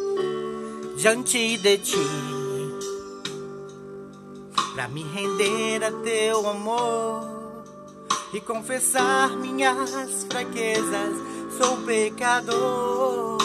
diante 0.98 1.56
de 1.56 1.78
ti, 1.78 1.96
pra 4.74 4.86
me 4.88 5.02
render 5.02 5.82
a 5.82 5.90
teu 6.04 6.46
amor 6.46 7.64
e 8.34 8.40
confessar 8.42 9.30
minhas 9.38 10.26
fraquezas. 10.30 11.32
Sou 11.56 11.78
pecador, 11.86 13.38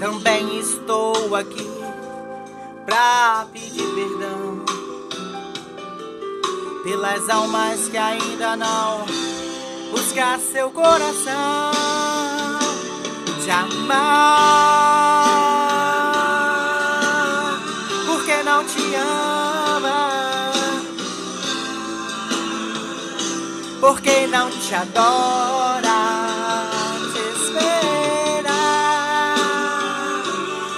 também 0.00 0.58
estou 0.58 1.36
aqui 1.36 1.70
pra 2.84 3.46
pedir 3.52 3.86
perdão 3.94 4.64
pelas 6.82 7.28
almas 7.28 7.88
que 7.88 7.96
ainda 7.96 8.56
não 8.56 9.33
buscar 9.94 10.40
seu 10.40 10.70
coração 10.70 11.70
de 13.44 13.50
amar, 13.50 14.02
porque 18.06 18.42
não 18.42 18.64
te 18.64 18.94
ama, 18.96 20.50
porque 23.80 24.26
não 24.26 24.50
te 24.50 24.74
adora, 24.74 26.02
te 27.12 27.20
espera, 27.38 28.62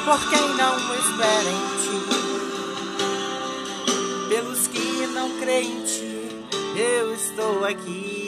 por 0.04 0.20
quem 0.28 0.46
não 0.56 0.76
espera 0.94 1.50
em 1.50 1.64
ti, 1.80 2.00
pelos 4.28 4.66
que 4.66 5.06
não 5.06 5.30
creem 5.40 5.72
em 5.72 5.84
ti, 5.84 6.30
eu 6.76 7.14
estou 7.14 7.64
aqui. 7.64 8.26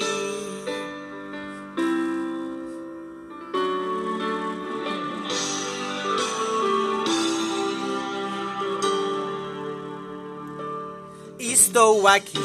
Estou 11.68 12.08
aqui 12.08 12.40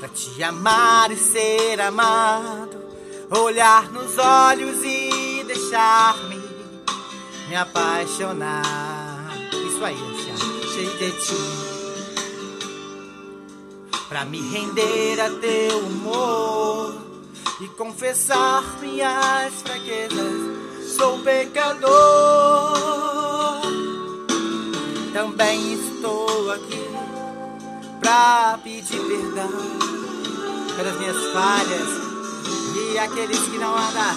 para 0.00 0.08
te 0.08 0.42
amar 0.42 1.12
e 1.12 1.16
ser 1.16 1.80
amado, 1.80 2.76
olhar 3.30 3.88
nos 3.92 4.18
olhos 4.18 4.82
e 4.82 5.44
deixar-me 5.46 6.40
me 7.48 7.54
apaixonar. 7.54 9.30
Isso 9.52 9.84
aí, 9.84 9.96
achei 10.64 10.86
de 10.98 11.12
ti. 11.20 11.36
Pra 14.08 14.24
me 14.24 14.40
render 14.50 15.20
a 15.20 15.30
teu 15.30 15.78
humor 15.78 16.94
e 17.60 17.68
confessar 17.68 18.64
minhas 18.80 19.54
fraquezas, 19.62 20.96
sou 20.96 21.20
pecador. 21.20 21.90
Também 25.12 25.89
aqui 26.52 26.90
pra 28.00 28.58
pedir 28.62 28.98
perdão 28.98 29.50
pelas 30.76 30.98
minhas 30.98 31.32
falhas 31.32 31.88
e 32.74 32.98
aqueles 32.98 33.38
que 33.38 33.58
não 33.58 33.76
andam, 33.76 34.16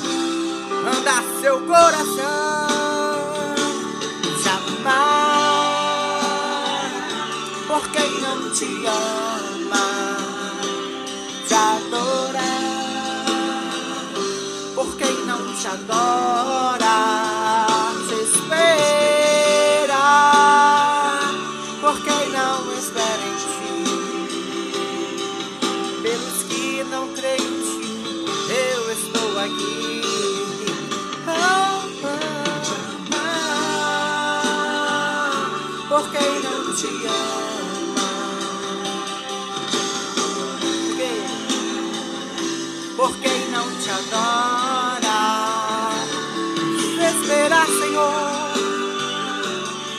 anda 0.88 1.24
seu 1.42 1.60
coração 1.62 2.64
jamais, 4.44 4.84
por 7.68 7.88
quem 7.90 8.22
não 8.22 8.52
te 8.52 8.86
ama, 8.88 10.18
te 11.48 11.54
adorar, 11.54 12.44
por 14.76 14.96
quem 14.96 15.26
não 15.26 15.54
te 15.56 15.68
adora, 15.68 16.83
te 36.84 36.88
ama, 37.08 38.10
por 42.98 43.18
quem, 43.20 43.52
não 43.52 43.72
te 43.80 43.90
adora, 43.90 45.12
esperar, 47.00 47.68
Senhor, 47.68 48.12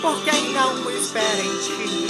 por 0.03 0.23
quem 0.25 0.53
não 0.53 0.91
espera 0.91 1.41
em 1.41 1.57
ti, 1.57 2.07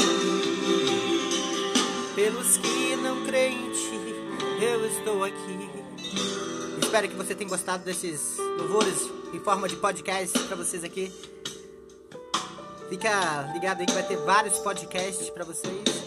pelos 2.16 2.56
que 2.56 2.96
não 2.96 3.24
creem 3.26 3.68
em 3.68 3.70
ti, 3.70 4.16
eu 4.60 4.84
estou 4.87 5.22
aqui. 5.22 5.70
Espero 6.82 7.08
que 7.08 7.14
você 7.14 7.34
tenha 7.37 7.50
gostado 7.50 7.84
desses 7.84 8.38
louvores 8.58 9.08
em 9.32 9.38
forma 9.38 9.68
de 9.68 9.76
podcast 9.76 10.37
para 10.40 10.56
vocês 10.56 10.82
aqui. 10.82 11.12
Fica 12.88 13.51
ligado 13.53 13.81
aí 13.81 13.87
que 13.87 13.92
vai 13.92 14.03
ter 14.03 14.16
vários 14.18 14.59
podcasts 14.59 15.31
para 15.31 15.44
vocês 15.44 16.05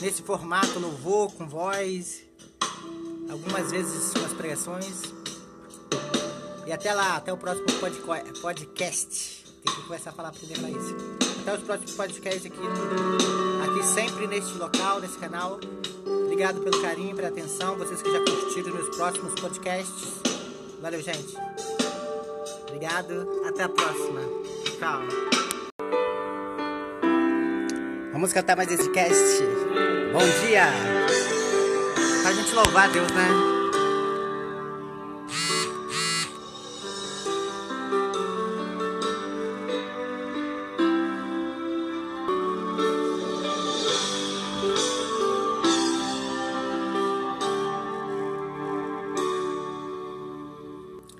nesse 0.00 0.22
formato 0.22 0.78
louvor 0.78 1.32
com 1.32 1.46
voz, 1.46 2.22
algumas 3.30 3.70
vezes 3.70 4.12
com 4.12 4.24
as 4.24 4.32
pregações. 4.32 5.02
E 6.66 6.72
até 6.72 6.92
lá, 6.92 7.16
até 7.16 7.32
o 7.32 7.36
próximo 7.36 7.66
podcast. 8.40 9.44
Tem 9.64 9.74
que 9.74 9.82
começar 9.82 10.10
a 10.10 10.12
falar 10.12 10.32
pra 10.32 10.62
mais 10.62 10.76
isso. 10.76 10.96
Até 11.40 11.54
os 11.54 11.62
próximos 11.62 11.92
podcasts 11.92 12.46
aqui, 12.46 12.58
aqui 13.64 13.86
sempre 13.86 14.26
neste 14.26 14.52
local, 14.58 15.00
nesse 15.00 15.18
canal. 15.18 15.60
Obrigado 16.24 16.60
pelo 16.60 16.82
carinho, 16.82 17.14
pela 17.14 17.28
atenção. 17.28 17.76
Vocês 17.76 18.02
que 18.02 18.12
já 18.12 18.18
curtiram 18.18 18.74
meus 18.74 18.96
próximos 18.96 19.34
podcasts. 19.40 20.20
Valeu, 20.80 21.00
gente. 21.00 21.36
Obrigado. 22.68 23.42
Até 23.46 23.62
a 23.62 23.68
próxima. 23.68 24.20
Tchau. 24.78 25.55
Vamos 28.16 28.32
cantar 28.32 28.56
mais 28.56 28.72
esse 28.72 28.88
cast. 28.92 29.44
Bom 30.10 30.46
dia. 30.46 30.64
Pra 32.22 32.32
gente 32.32 32.54
louvar 32.54 32.88
a 32.88 32.90
Deus, 32.90 33.12
né? 33.12 33.28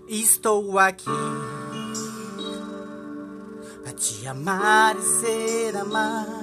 Estou 0.09 0.79
aqui 0.79 1.05
pra 3.83 3.93
te 3.93 4.27
amar 4.27 4.97
e 4.97 5.03
ser 5.03 5.77
amado, 5.77 6.36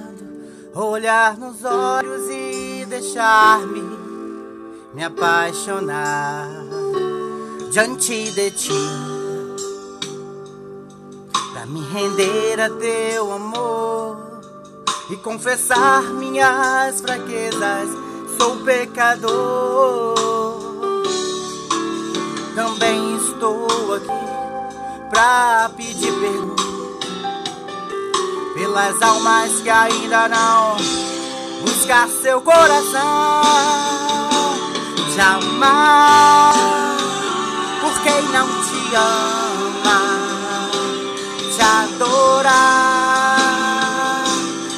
olhar 0.74 1.36
nos 1.38 1.64
olhos 1.64 2.28
e 2.28 2.84
deixar-me 2.86 3.82
me 4.92 5.04
apaixonar 5.04 6.48
diante 7.70 8.30
de 8.30 8.50
ti, 8.50 8.72
pra 11.52 11.66
me 11.66 11.80
render 11.80 12.60
a 12.60 12.70
teu 12.70 13.32
amor 13.32 14.40
e 15.10 15.16
confessar 15.16 16.02
minhas 16.02 17.00
fraquezas. 17.00 17.88
Sou 18.38 18.56
pecador 18.64 20.14
também 22.54 23.16
estou 23.16 23.94
aqui 23.94 24.06
pra 25.10 25.70
pedir 25.76 26.12
perdão 26.20 26.63
pelas 28.54 29.02
almas 29.02 29.60
que 29.60 29.68
ainda 29.68 30.28
não 30.28 30.76
buscar 31.62 32.08
seu 32.08 32.40
coração. 32.40 33.42
Jamais, 35.14 36.56
por 37.80 38.02
quem 38.02 38.22
não 38.30 38.46
te 38.46 38.94
ama, 38.96 40.00
te 41.54 41.62
adorar, 41.62 43.36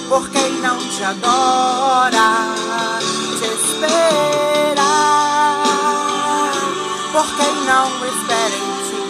por 0.09 0.29
quem 0.31 0.53
não 0.61 0.79
te 0.79 1.05
adora, 1.05 2.55
te 3.39 3.47
espera 3.47 4.37
por 7.17 7.27
quem 7.37 7.55
não 7.65 7.87
espera 8.07 8.55
em 8.55 8.69
ti. 8.85 9.01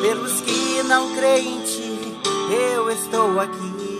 Pelos 0.00 0.40
que 0.42 0.82
não 0.84 1.12
creem 1.16 1.61
estou 2.92 3.40
aqui. 3.40 3.98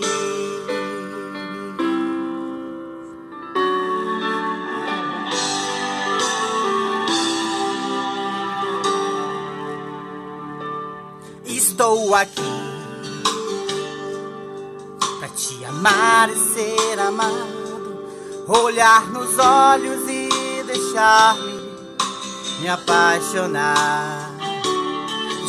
Estou 11.45 12.13
aqui 12.13 12.41
pra 15.19 15.27
te 15.29 15.65
amar 15.65 16.29
e 16.29 16.35
ser 16.35 16.99
amado, 16.99 18.05
olhar 18.47 19.07
nos 19.07 19.37
olhos 19.39 20.07
e 20.07 20.63
deixar-me 20.63 21.63
me 22.61 22.69
apaixonar 22.69 24.31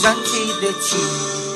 diante 0.00 0.60
de 0.60 0.72
ti, 0.72 1.53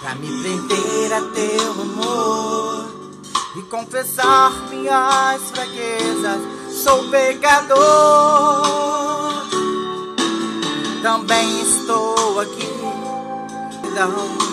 pra 0.00 0.14
me 0.14 0.28
prender 0.42 1.12
a 1.12 1.20
teu 1.32 1.72
amor 1.82 2.90
e 3.56 3.62
confessar 3.62 4.50
minhas 4.70 5.42
fraquezas. 5.50 6.40
Sou 6.82 7.08
pecador, 7.10 7.76
também 11.02 11.60
estou 11.62 12.40
aqui. 12.40 12.70
Perdão 13.82 14.50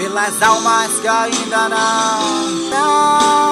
pelas 0.00 0.42
almas 0.42 0.98
que 1.00 1.06
ainda 1.08 1.68
não, 1.68 2.48
não, 2.70 3.49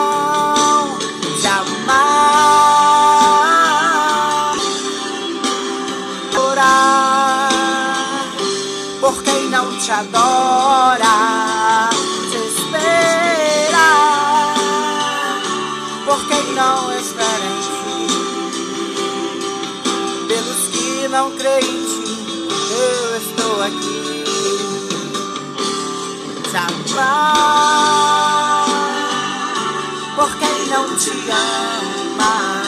Por 30.16 30.30
quem 30.38 30.66
não 30.66 30.96
te 30.96 31.10
ama, 31.30 32.62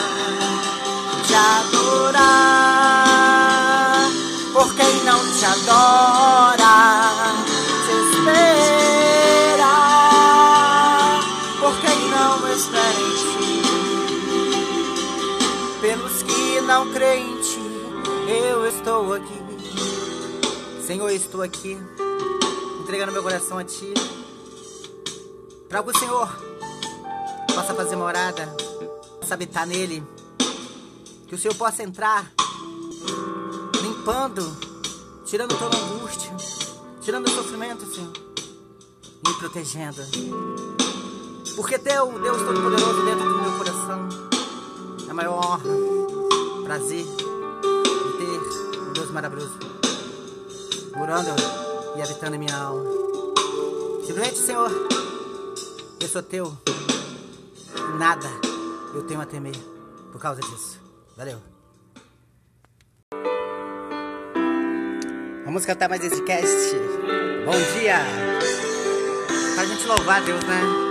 te 1.27 1.33
adorar. 1.35 2.61
Por 4.53 4.73
quem 4.75 5.03
não 5.03 5.19
te 5.37 5.45
adora, 5.45 6.75
te 7.85 7.93
espera. 8.11 9.75
Por 11.59 11.75
quem 11.81 11.99
não 12.09 12.47
espera 12.53 12.99
em 12.99 13.13
ti, 13.21 13.61
pelos 15.81 16.23
que 16.23 16.61
não 16.61 16.91
creem 16.93 17.31
em 17.31 17.41
ti, 17.41 17.69
eu 18.27 18.65
estou 18.67 19.13
aqui. 19.13 19.41
Senhor, 20.85 21.09
estou 21.09 21.41
aqui, 21.41 21.77
entregando 22.81 23.11
meu 23.11 23.23
coração 23.23 23.57
a 23.57 23.63
ti. 23.63 23.93
Que 25.71 25.89
o 25.89 25.97
Senhor 25.97 26.27
possa 27.55 27.73
fazer 27.73 27.95
morada, 27.95 28.45
possa 29.21 29.33
habitar 29.35 29.65
nele. 29.65 30.03
Que 31.27 31.33
o 31.33 31.37
Senhor 31.37 31.55
possa 31.55 31.81
entrar, 31.81 32.29
limpando, 33.81 34.45
tirando 35.25 35.57
toda 35.57 35.77
angústia, 35.77 36.29
tirando 36.99 37.27
o 37.27 37.29
sofrimento, 37.31 37.85
Senhor, 37.85 38.11
e 39.01 39.29
me 39.29 39.33
protegendo. 39.39 40.01
Porque 41.55 41.79
teu 41.79 42.19
Deus 42.19 42.41
Todo-Poderoso 42.41 43.05
dentro 43.05 43.29
do 43.29 43.41
meu 43.41 43.57
coração 43.57 44.09
é 45.07 45.09
a 45.09 45.13
maior 45.13 45.39
honra, 45.39 45.63
prazer 46.65 47.05
de 47.05 48.17
ter 48.17 48.77
um 48.77 48.93
Deus 48.93 49.09
maravilhoso 49.09 49.57
morando 50.95 51.31
e 51.95 52.01
habitando 52.01 52.35
em 52.35 52.39
minha 52.39 52.55
alma. 52.55 52.83
Simplesmente, 54.05 54.37
Senhor, 54.37 54.69
eu 56.01 56.07
sou 56.07 56.23
teu. 56.23 56.57
Nada 57.97 58.27
eu 58.93 59.03
tenho 59.03 59.21
a 59.21 59.25
temer 59.25 59.55
por 60.11 60.19
causa 60.19 60.41
disso. 60.41 60.79
Valeu. 61.15 61.39
Vamos 65.45 65.65
cantar 65.65 65.89
mais 65.89 66.03
esse 66.03 66.21
cast. 66.23 66.75
Bom 67.45 67.79
dia. 67.79 67.97
Pra 69.55 69.65
gente 69.65 69.85
louvar 69.85 70.23
Deus, 70.23 70.43
né? 70.43 70.90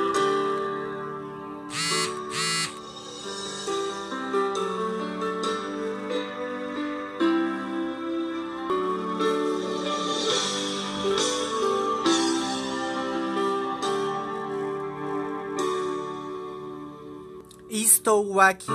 Aqui 18.40 18.72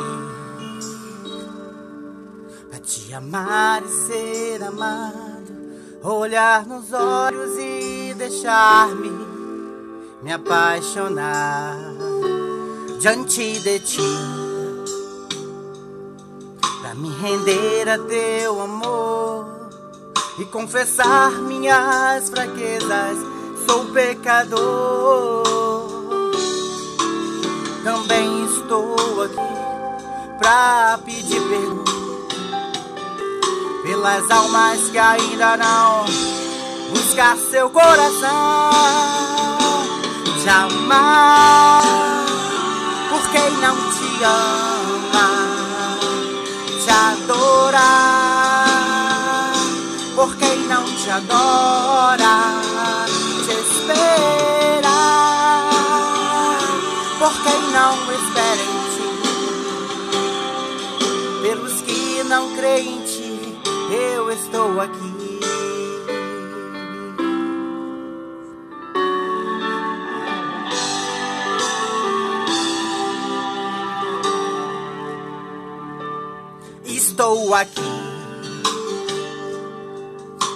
pra 2.70 2.80
te 2.80 3.12
amar 3.16 3.84
e 3.84 3.88
ser 3.88 4.64
amado, 4.64 5.52
olhar 6.04 6.68
nos 6.68 6.94
olhos 6.94 7.58
e 7.58 8.14
deixar-me 8.16 9.10
me 10.22 10.32
apaixonar 10.32 11.78
diante 13.00 13.60
de 13.60 13.80
ti, 13.80 14.16
pra 16.82 16.94
me 16.94 17.10
render 17.18 17.90
a 17.90 17.98
teu 17.98 18.62
amor 18.62 19.70
e 20.38 20.46
confessar 20.46 21.32
minhas 21.42 22.30
fraquezas. 22.30 23.18
Sou 23.68 23.86
pecador 23.92 25.44
também 27.84 28.35
pra 30.46 31.00
pedir 31.04 31.42
perdão 31.50 31.84
pelas 33.82 34.30
almas 34.30 34.90
que 34.92 34.98
ainda 35.00 35.58
não 35.58 36.06
buscar 36.92 37.36
seu 37.50 37.68
coração, 37.72 38.70
te 40.44 40.50
amar 40.50 41.82
por 43.10 43.28
quem 43.32 43.52
não 43.58 43.76
te 43.76 44.24
ama, 44.24 45.30
te 46.84 46.92
adorar 46.92 48.66
por 50.16 50.36
quem 50.36 50.60
não 50.68 50.84
te 50.84 51.10
adora, 51.10 52.65
estou 64.56 64.80
aqui. 64.80 65.40
Estou 76.86 77.54
aqui 77.54 77.82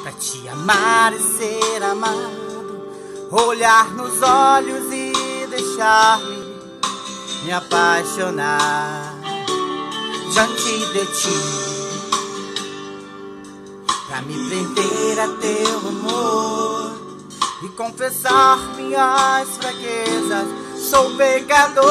pra 0.03 0.11
te 0.13 0.47
amar 0.47 1.13
e 1.13 1.19
ser 1.19 1.83
amado, 1.83 2.87
olhar 3.31 3.93
nos 3.95 4.21
olhos 4.21 4.91
e 4.93 5.47
deixar-me 5.47 6.39
me 7.43 7.51
apaixonar 7.51 9.15
diante 10.31 10.85
de 10.93 11.05
ti, 11.05 11.78
pra 14.09 14.21
me 14.23 14.33
prender 14.49 15.19
a 15.19 15.27
teu 15.39 15.77
amor 15.87 16.99
e 17.63 17.69
confessar 17.69 18.57
minhas 18.75 19.47
fraquezas. 19.57 20.47
Sou 20.89 21.15
pecador, 21.15 21.83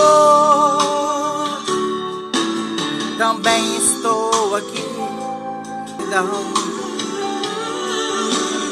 também 3.16 3.76
estou 3.76 4.56
aqui. 4.56 4.84
Não, 6.10 6.28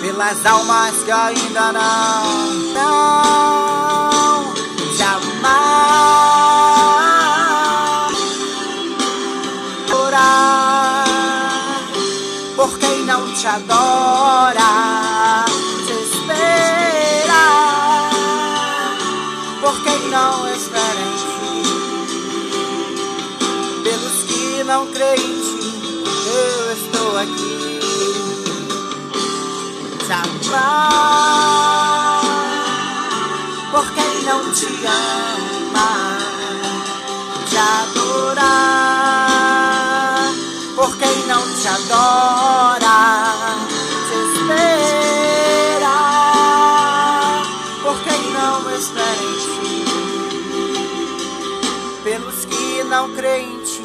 pelas 0.01 0.45
almas 0.47 0.97
que 1.05 1.13
ainda 1.13 1.73
não, 1.73 2.55
não 2.75 3.76
Por 33.71 33.87
quem 33.95 34.23
não 34.25 34.53
te 34.53 34.67
ama, 34.87 35.89
te 37.49 37.57
adorar 37.57 38.87
por 40.77 40.97
quem 40.99 41.27
não 41.27 41.43
te 41.55 41.67
adora, 41.69 43.27
te 44.07 44.17
espera 44.39 45.97
por 47.83 47.97
quem 48.05 48.31
não 48.33 48.71
espera 48.77 49.23
em 49.23 49.35
ti. 49.43 49.85
Pelos 52.05 52.45
que 52.45 52.85
não 52.85 53.15
creem 53.15 53.55
em 53.55 53.65
ti, 53.65 53.83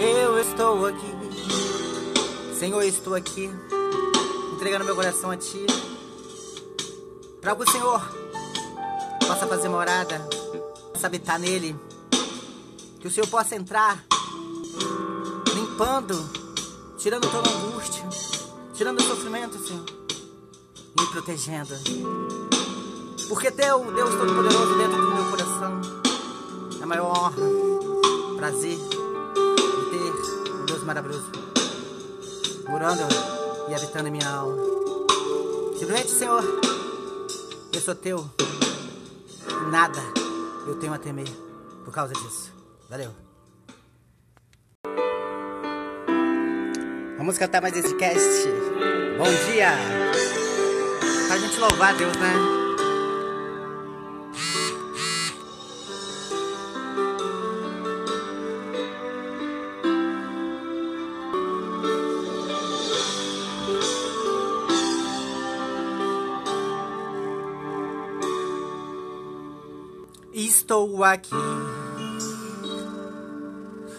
eu 0.00 0.38
estou 0.40 0.86
aqui. 0.86 1.14
Senhor, 2.58 2.82
estou 2.82 3.14
aqui, 3.14 3.50
entregando 4.56 4.86
meu 4.86 4.94
coração 4.94 5.30
a 5.30 5.36
ti. 5.36 5.66
Para 7.42 7.54
que 7.54 7.62
o 7.62 7.70
Senhor 7.70 8.02
possa 9.26 9.46
fazer 9.46 9.68
morada, 9.68 10.18
possa 10.92 11.06
habitar 11.06 11.38
nele. 11.38 11.78
Que 12.98 13.06
o 13.06 13.10
Senhor 13.10 13.28
possa 13.28 13.54
entrar, 13.54 14.02
limpando, 15.54 16.18
tirando 16.96 17.30
toda 17.30 17.50
angústia, 17.50 18.08
tirando 18.72 18.98
o 18.98 19.02
sofrimento, 19.02 19.58
Senhor, 19.58 19.84
e 20.74 21.00
me 21.00 21.06
protegendo. 21.08 21.74
Porque 23.28 23.50
teu 23.50 23.92
Deus 23.92 24.14
Todo-Poderoso 24.14 24.78
dentro 24.78 25.02
do 25.02 25.14
meu 25.14 25.30
coração 25.30 25.80
é 26.80 26.82
a 26.82 26.86
maior 26.86 27.10
honra, 27.10 27.36
prazer 28.38 28.78
de 28.78 29.90
ter 29.90 30.52
um 30.52 30.64
Deus 30.64 30.82
maravilhoso 30.82 31.30
morando 32.68 33.45
e 33.68 33.74
habitando 33.74 34.08
em 34.08 34.12
minha 34.12 34.28
alma. 34.28 34.56
Simplesmente, 35.78 36.10
Senhor, 36.10 36.42
eu 37.72 37.80
sou 37.80 37.94
teu. 37.94 38.30
Nada 39.70 40.00
eu 40.66 40.76
tenho 40.76 40.92
a 40.92 40.98
temer 40.98 41.28
por 41.84 41.92
causa 41.92 42.14
disso. 42.14 42.52
Valeu. 42.88 43.10
Vamos 47.18 47.38
cantar 47.38 47.60
mais 47.60 47.76
esse 47.76 47.94
cast. 47.96 48.48
Bom 49.18 49.50
dia! 49.50 49.70
Pra 51.26 51.38
gente 51.38 51.58
louvar 51.58 51.94
a 51.94 51.96
Deus, 51.96 52.16
né? 52.16 52.55
Estou 70.76 71.02
aqui 71.04 71.30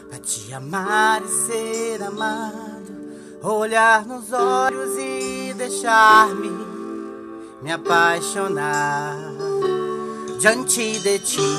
pra 0.07 0.19
te 0.19 0.53
amar 0.53 1.23
e 1.23 1.27
ser 1.27 2.03
amado, 2.03 2.93
olhar 3.41 4.05
nos 4.05 4.31
olhos 4.31 4.95
e 4.95 5.55
deixar-me 5.55 6.51
me 7.63 7.71
apaixonar 7.71 9.17
diante 10.39 10.99
de 10.99 11.17
ti, 11.17 11.57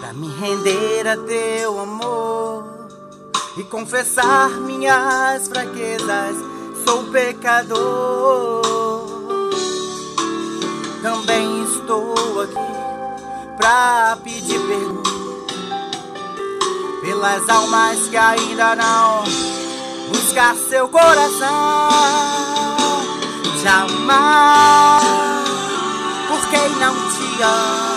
pra 0.00 0.14
me 0.14 0.28
render 0.40 1.08
a 1.08 1.16
teu 1.18 1.78
amor 1.78 2.88
e 3.58 3.64
confessar 3.64 4.48
minhas 4.62 5.46
fraquezas. 5.46 6.36
Sou 6.86 7.04
pecador 7.12 8.55
pra 13.56 14.18
pedir 14.22 14.60
perdão 14.60 15.06
pelas 17.02 17.48
almas 17.48 18.08
que 18.08 18.16
ainda 18.16 18.74
não 18.76 19.24
buscar 20.08 20.56
seu 20.56 20.88
coração. 20.88 21.88
Te 23.60 23.68
amar 23.68 25.00
por 26.28 26.50
quem 26.50 26.68
não 26.76 26.94
te 26.94 27.42
ama, 27.42 27.95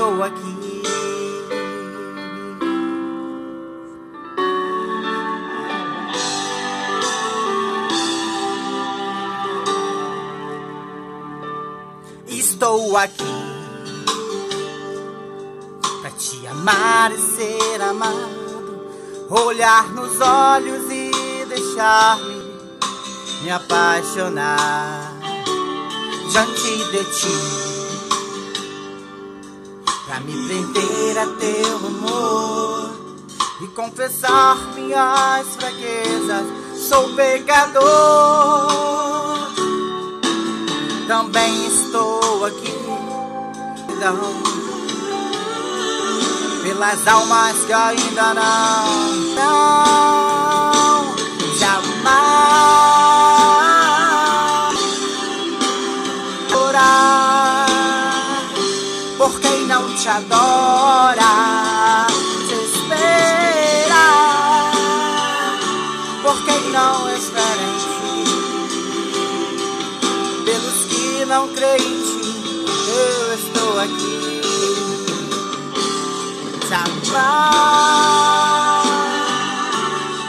estou 0.00 0.22
aqui. 0.22 0.82
Estou 12.26 12.96
aqui 12.96 13.24
pra 16.00 16.10
te 16.12 16.46
amar 16.46 17.12
e 17.12 17.18
ser 17.18 17.82
amado, 17.82 18.86
olhar 19.28 19.92
nos 19.92 20.18
olhos 20.20 20.90
e 20.90 21.44
deixar-me 21.46 22.40
me 23.42 23.50
apaixonar 23.50 25.14
diante 26.30 26.84
de 26.90 27.04
ti 27.04 27.69
me 30.24 30.46
prender 30.46 31.18
a 31.18 31.26
teu 31.38 31.76
amor 31.76 32.94
E 33.62 33.66
confessar 33.68 34.56
minhas 34.74 35.46
fraquezas. 35.56 36.46
Sou 36.88 37.14
pecador. 37.14 38.70
Também 41.10 41.66
estou 41.66 42.44
aqui 42.44 42.72
Não 44.00 44.42
Pelas 46.62 47.08
almas 47.08 47.64
que 47.64 47.72
ainda 47.72 48.34
não 48.34 49.16
Não 49.34 50.59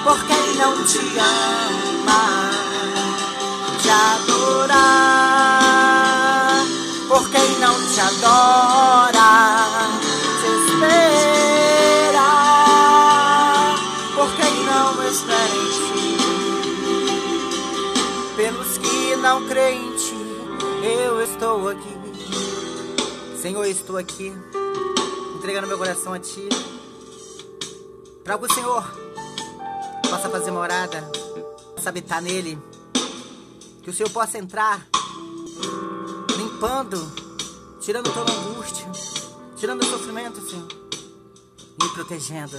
por 0.04 0.18
quem 0.26 0.56
não 0.56 0.84
te 0.84 0.98
ama, 1.20 2.50
te 3.80 3.90
adorar, 3.90 4.82
por 7.08 7.30
quem 7.30 7.60
não 7.60 7.76
te 7.88 8.00
adora, 8.02 9.60
te 10.42 10.48
espera, 10.72 12.32
por 14.16 14.30
quem 14.38 14.56
não 14.66 15.04
espera 15.08 15.56
em 15.56 15.70
ti, 15.78 16.18
pelos 18.36 18.78
que 18.80 19.16
não 19.18 19.48
creem 19.48 19.88
em 19.88 19.96
ti, 19.98 20.22
eu 20.84 21.22
estou 21.22 21.70
aqui. 21.70 22.02
Senhor, 23.40 23.66
estou 23.66 23.98
aqui, 23.98 24.34
entregando 25.42 25.66
meu 25.66 25.78
coração 25.80 26.14
a 26.14 26.20
ti, 26.20 26.48
para 28.24 28.38
que 28.38 28.46
o 28.46 28.54
Senhor 28.54 28.84
possa 30.08 30.30
fazer 30.30 30.52
morada, 30.52 31.02
possa 31.76 31.90
habitar 31.90 32.22
nele, 32.22 32.60
que 33.82 33.90
o 33.90 33.94
Senhor 33.94 34.12
possa 34.12 34.38
entrar 34.38 34.88
limpando, 36.38 36.96
tirando 37.80 38.14
toda 38.14 38.32
angústia, 38.32 38.86
tirando 39.58 39.82
o 39.82 39.86
sofrimento, 39.86 40.48
Senhor, 40.48 40.68
me 41.82 41.90
protegendo. 41.90 42.58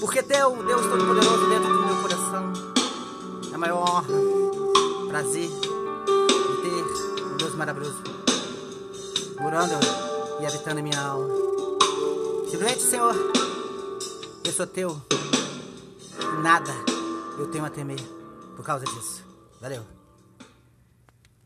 Porque 0.00 0.24
teu 0.24 0.56
Deus 0.64 0.82
Todo-Poderoso 0.82 1.48
dentro 1.48 1.72
do 1.72 1.86
meu 1.86 2.02
coração 2.02 2.52
é 3.52 3.54
a 3.54 3.58
maior 3.58 3.88
honra, 3.88 5.08
prazer 5.08 5.48
de 5.48 6.60
ter 6.60 7.24
um 7.24 7.36
Deus 7.36 7.54
maravilhoso 7.54 8.02
morando 9.38 10.09
e 10.40 10.46
habitando 10.46 10.80
em 10.80 10.82
minha 10.82 11.00
alma. 11.00 11.28
Simplesmente, 12.50 12.82
Senhor, 12.82 13.14
eu 14.44 14.52
sou 14.52 14.66
teu, 14.66 15.00
nada 16.42 16.72
eu 17.38 17.50
tenho 17.50 17.64
a 17.64 17.70
temer 17.70 18.00
por 18.56 18.64
causa 18.64 18.84
disso. 18.84 19.24
Valeu. 19.60 19.99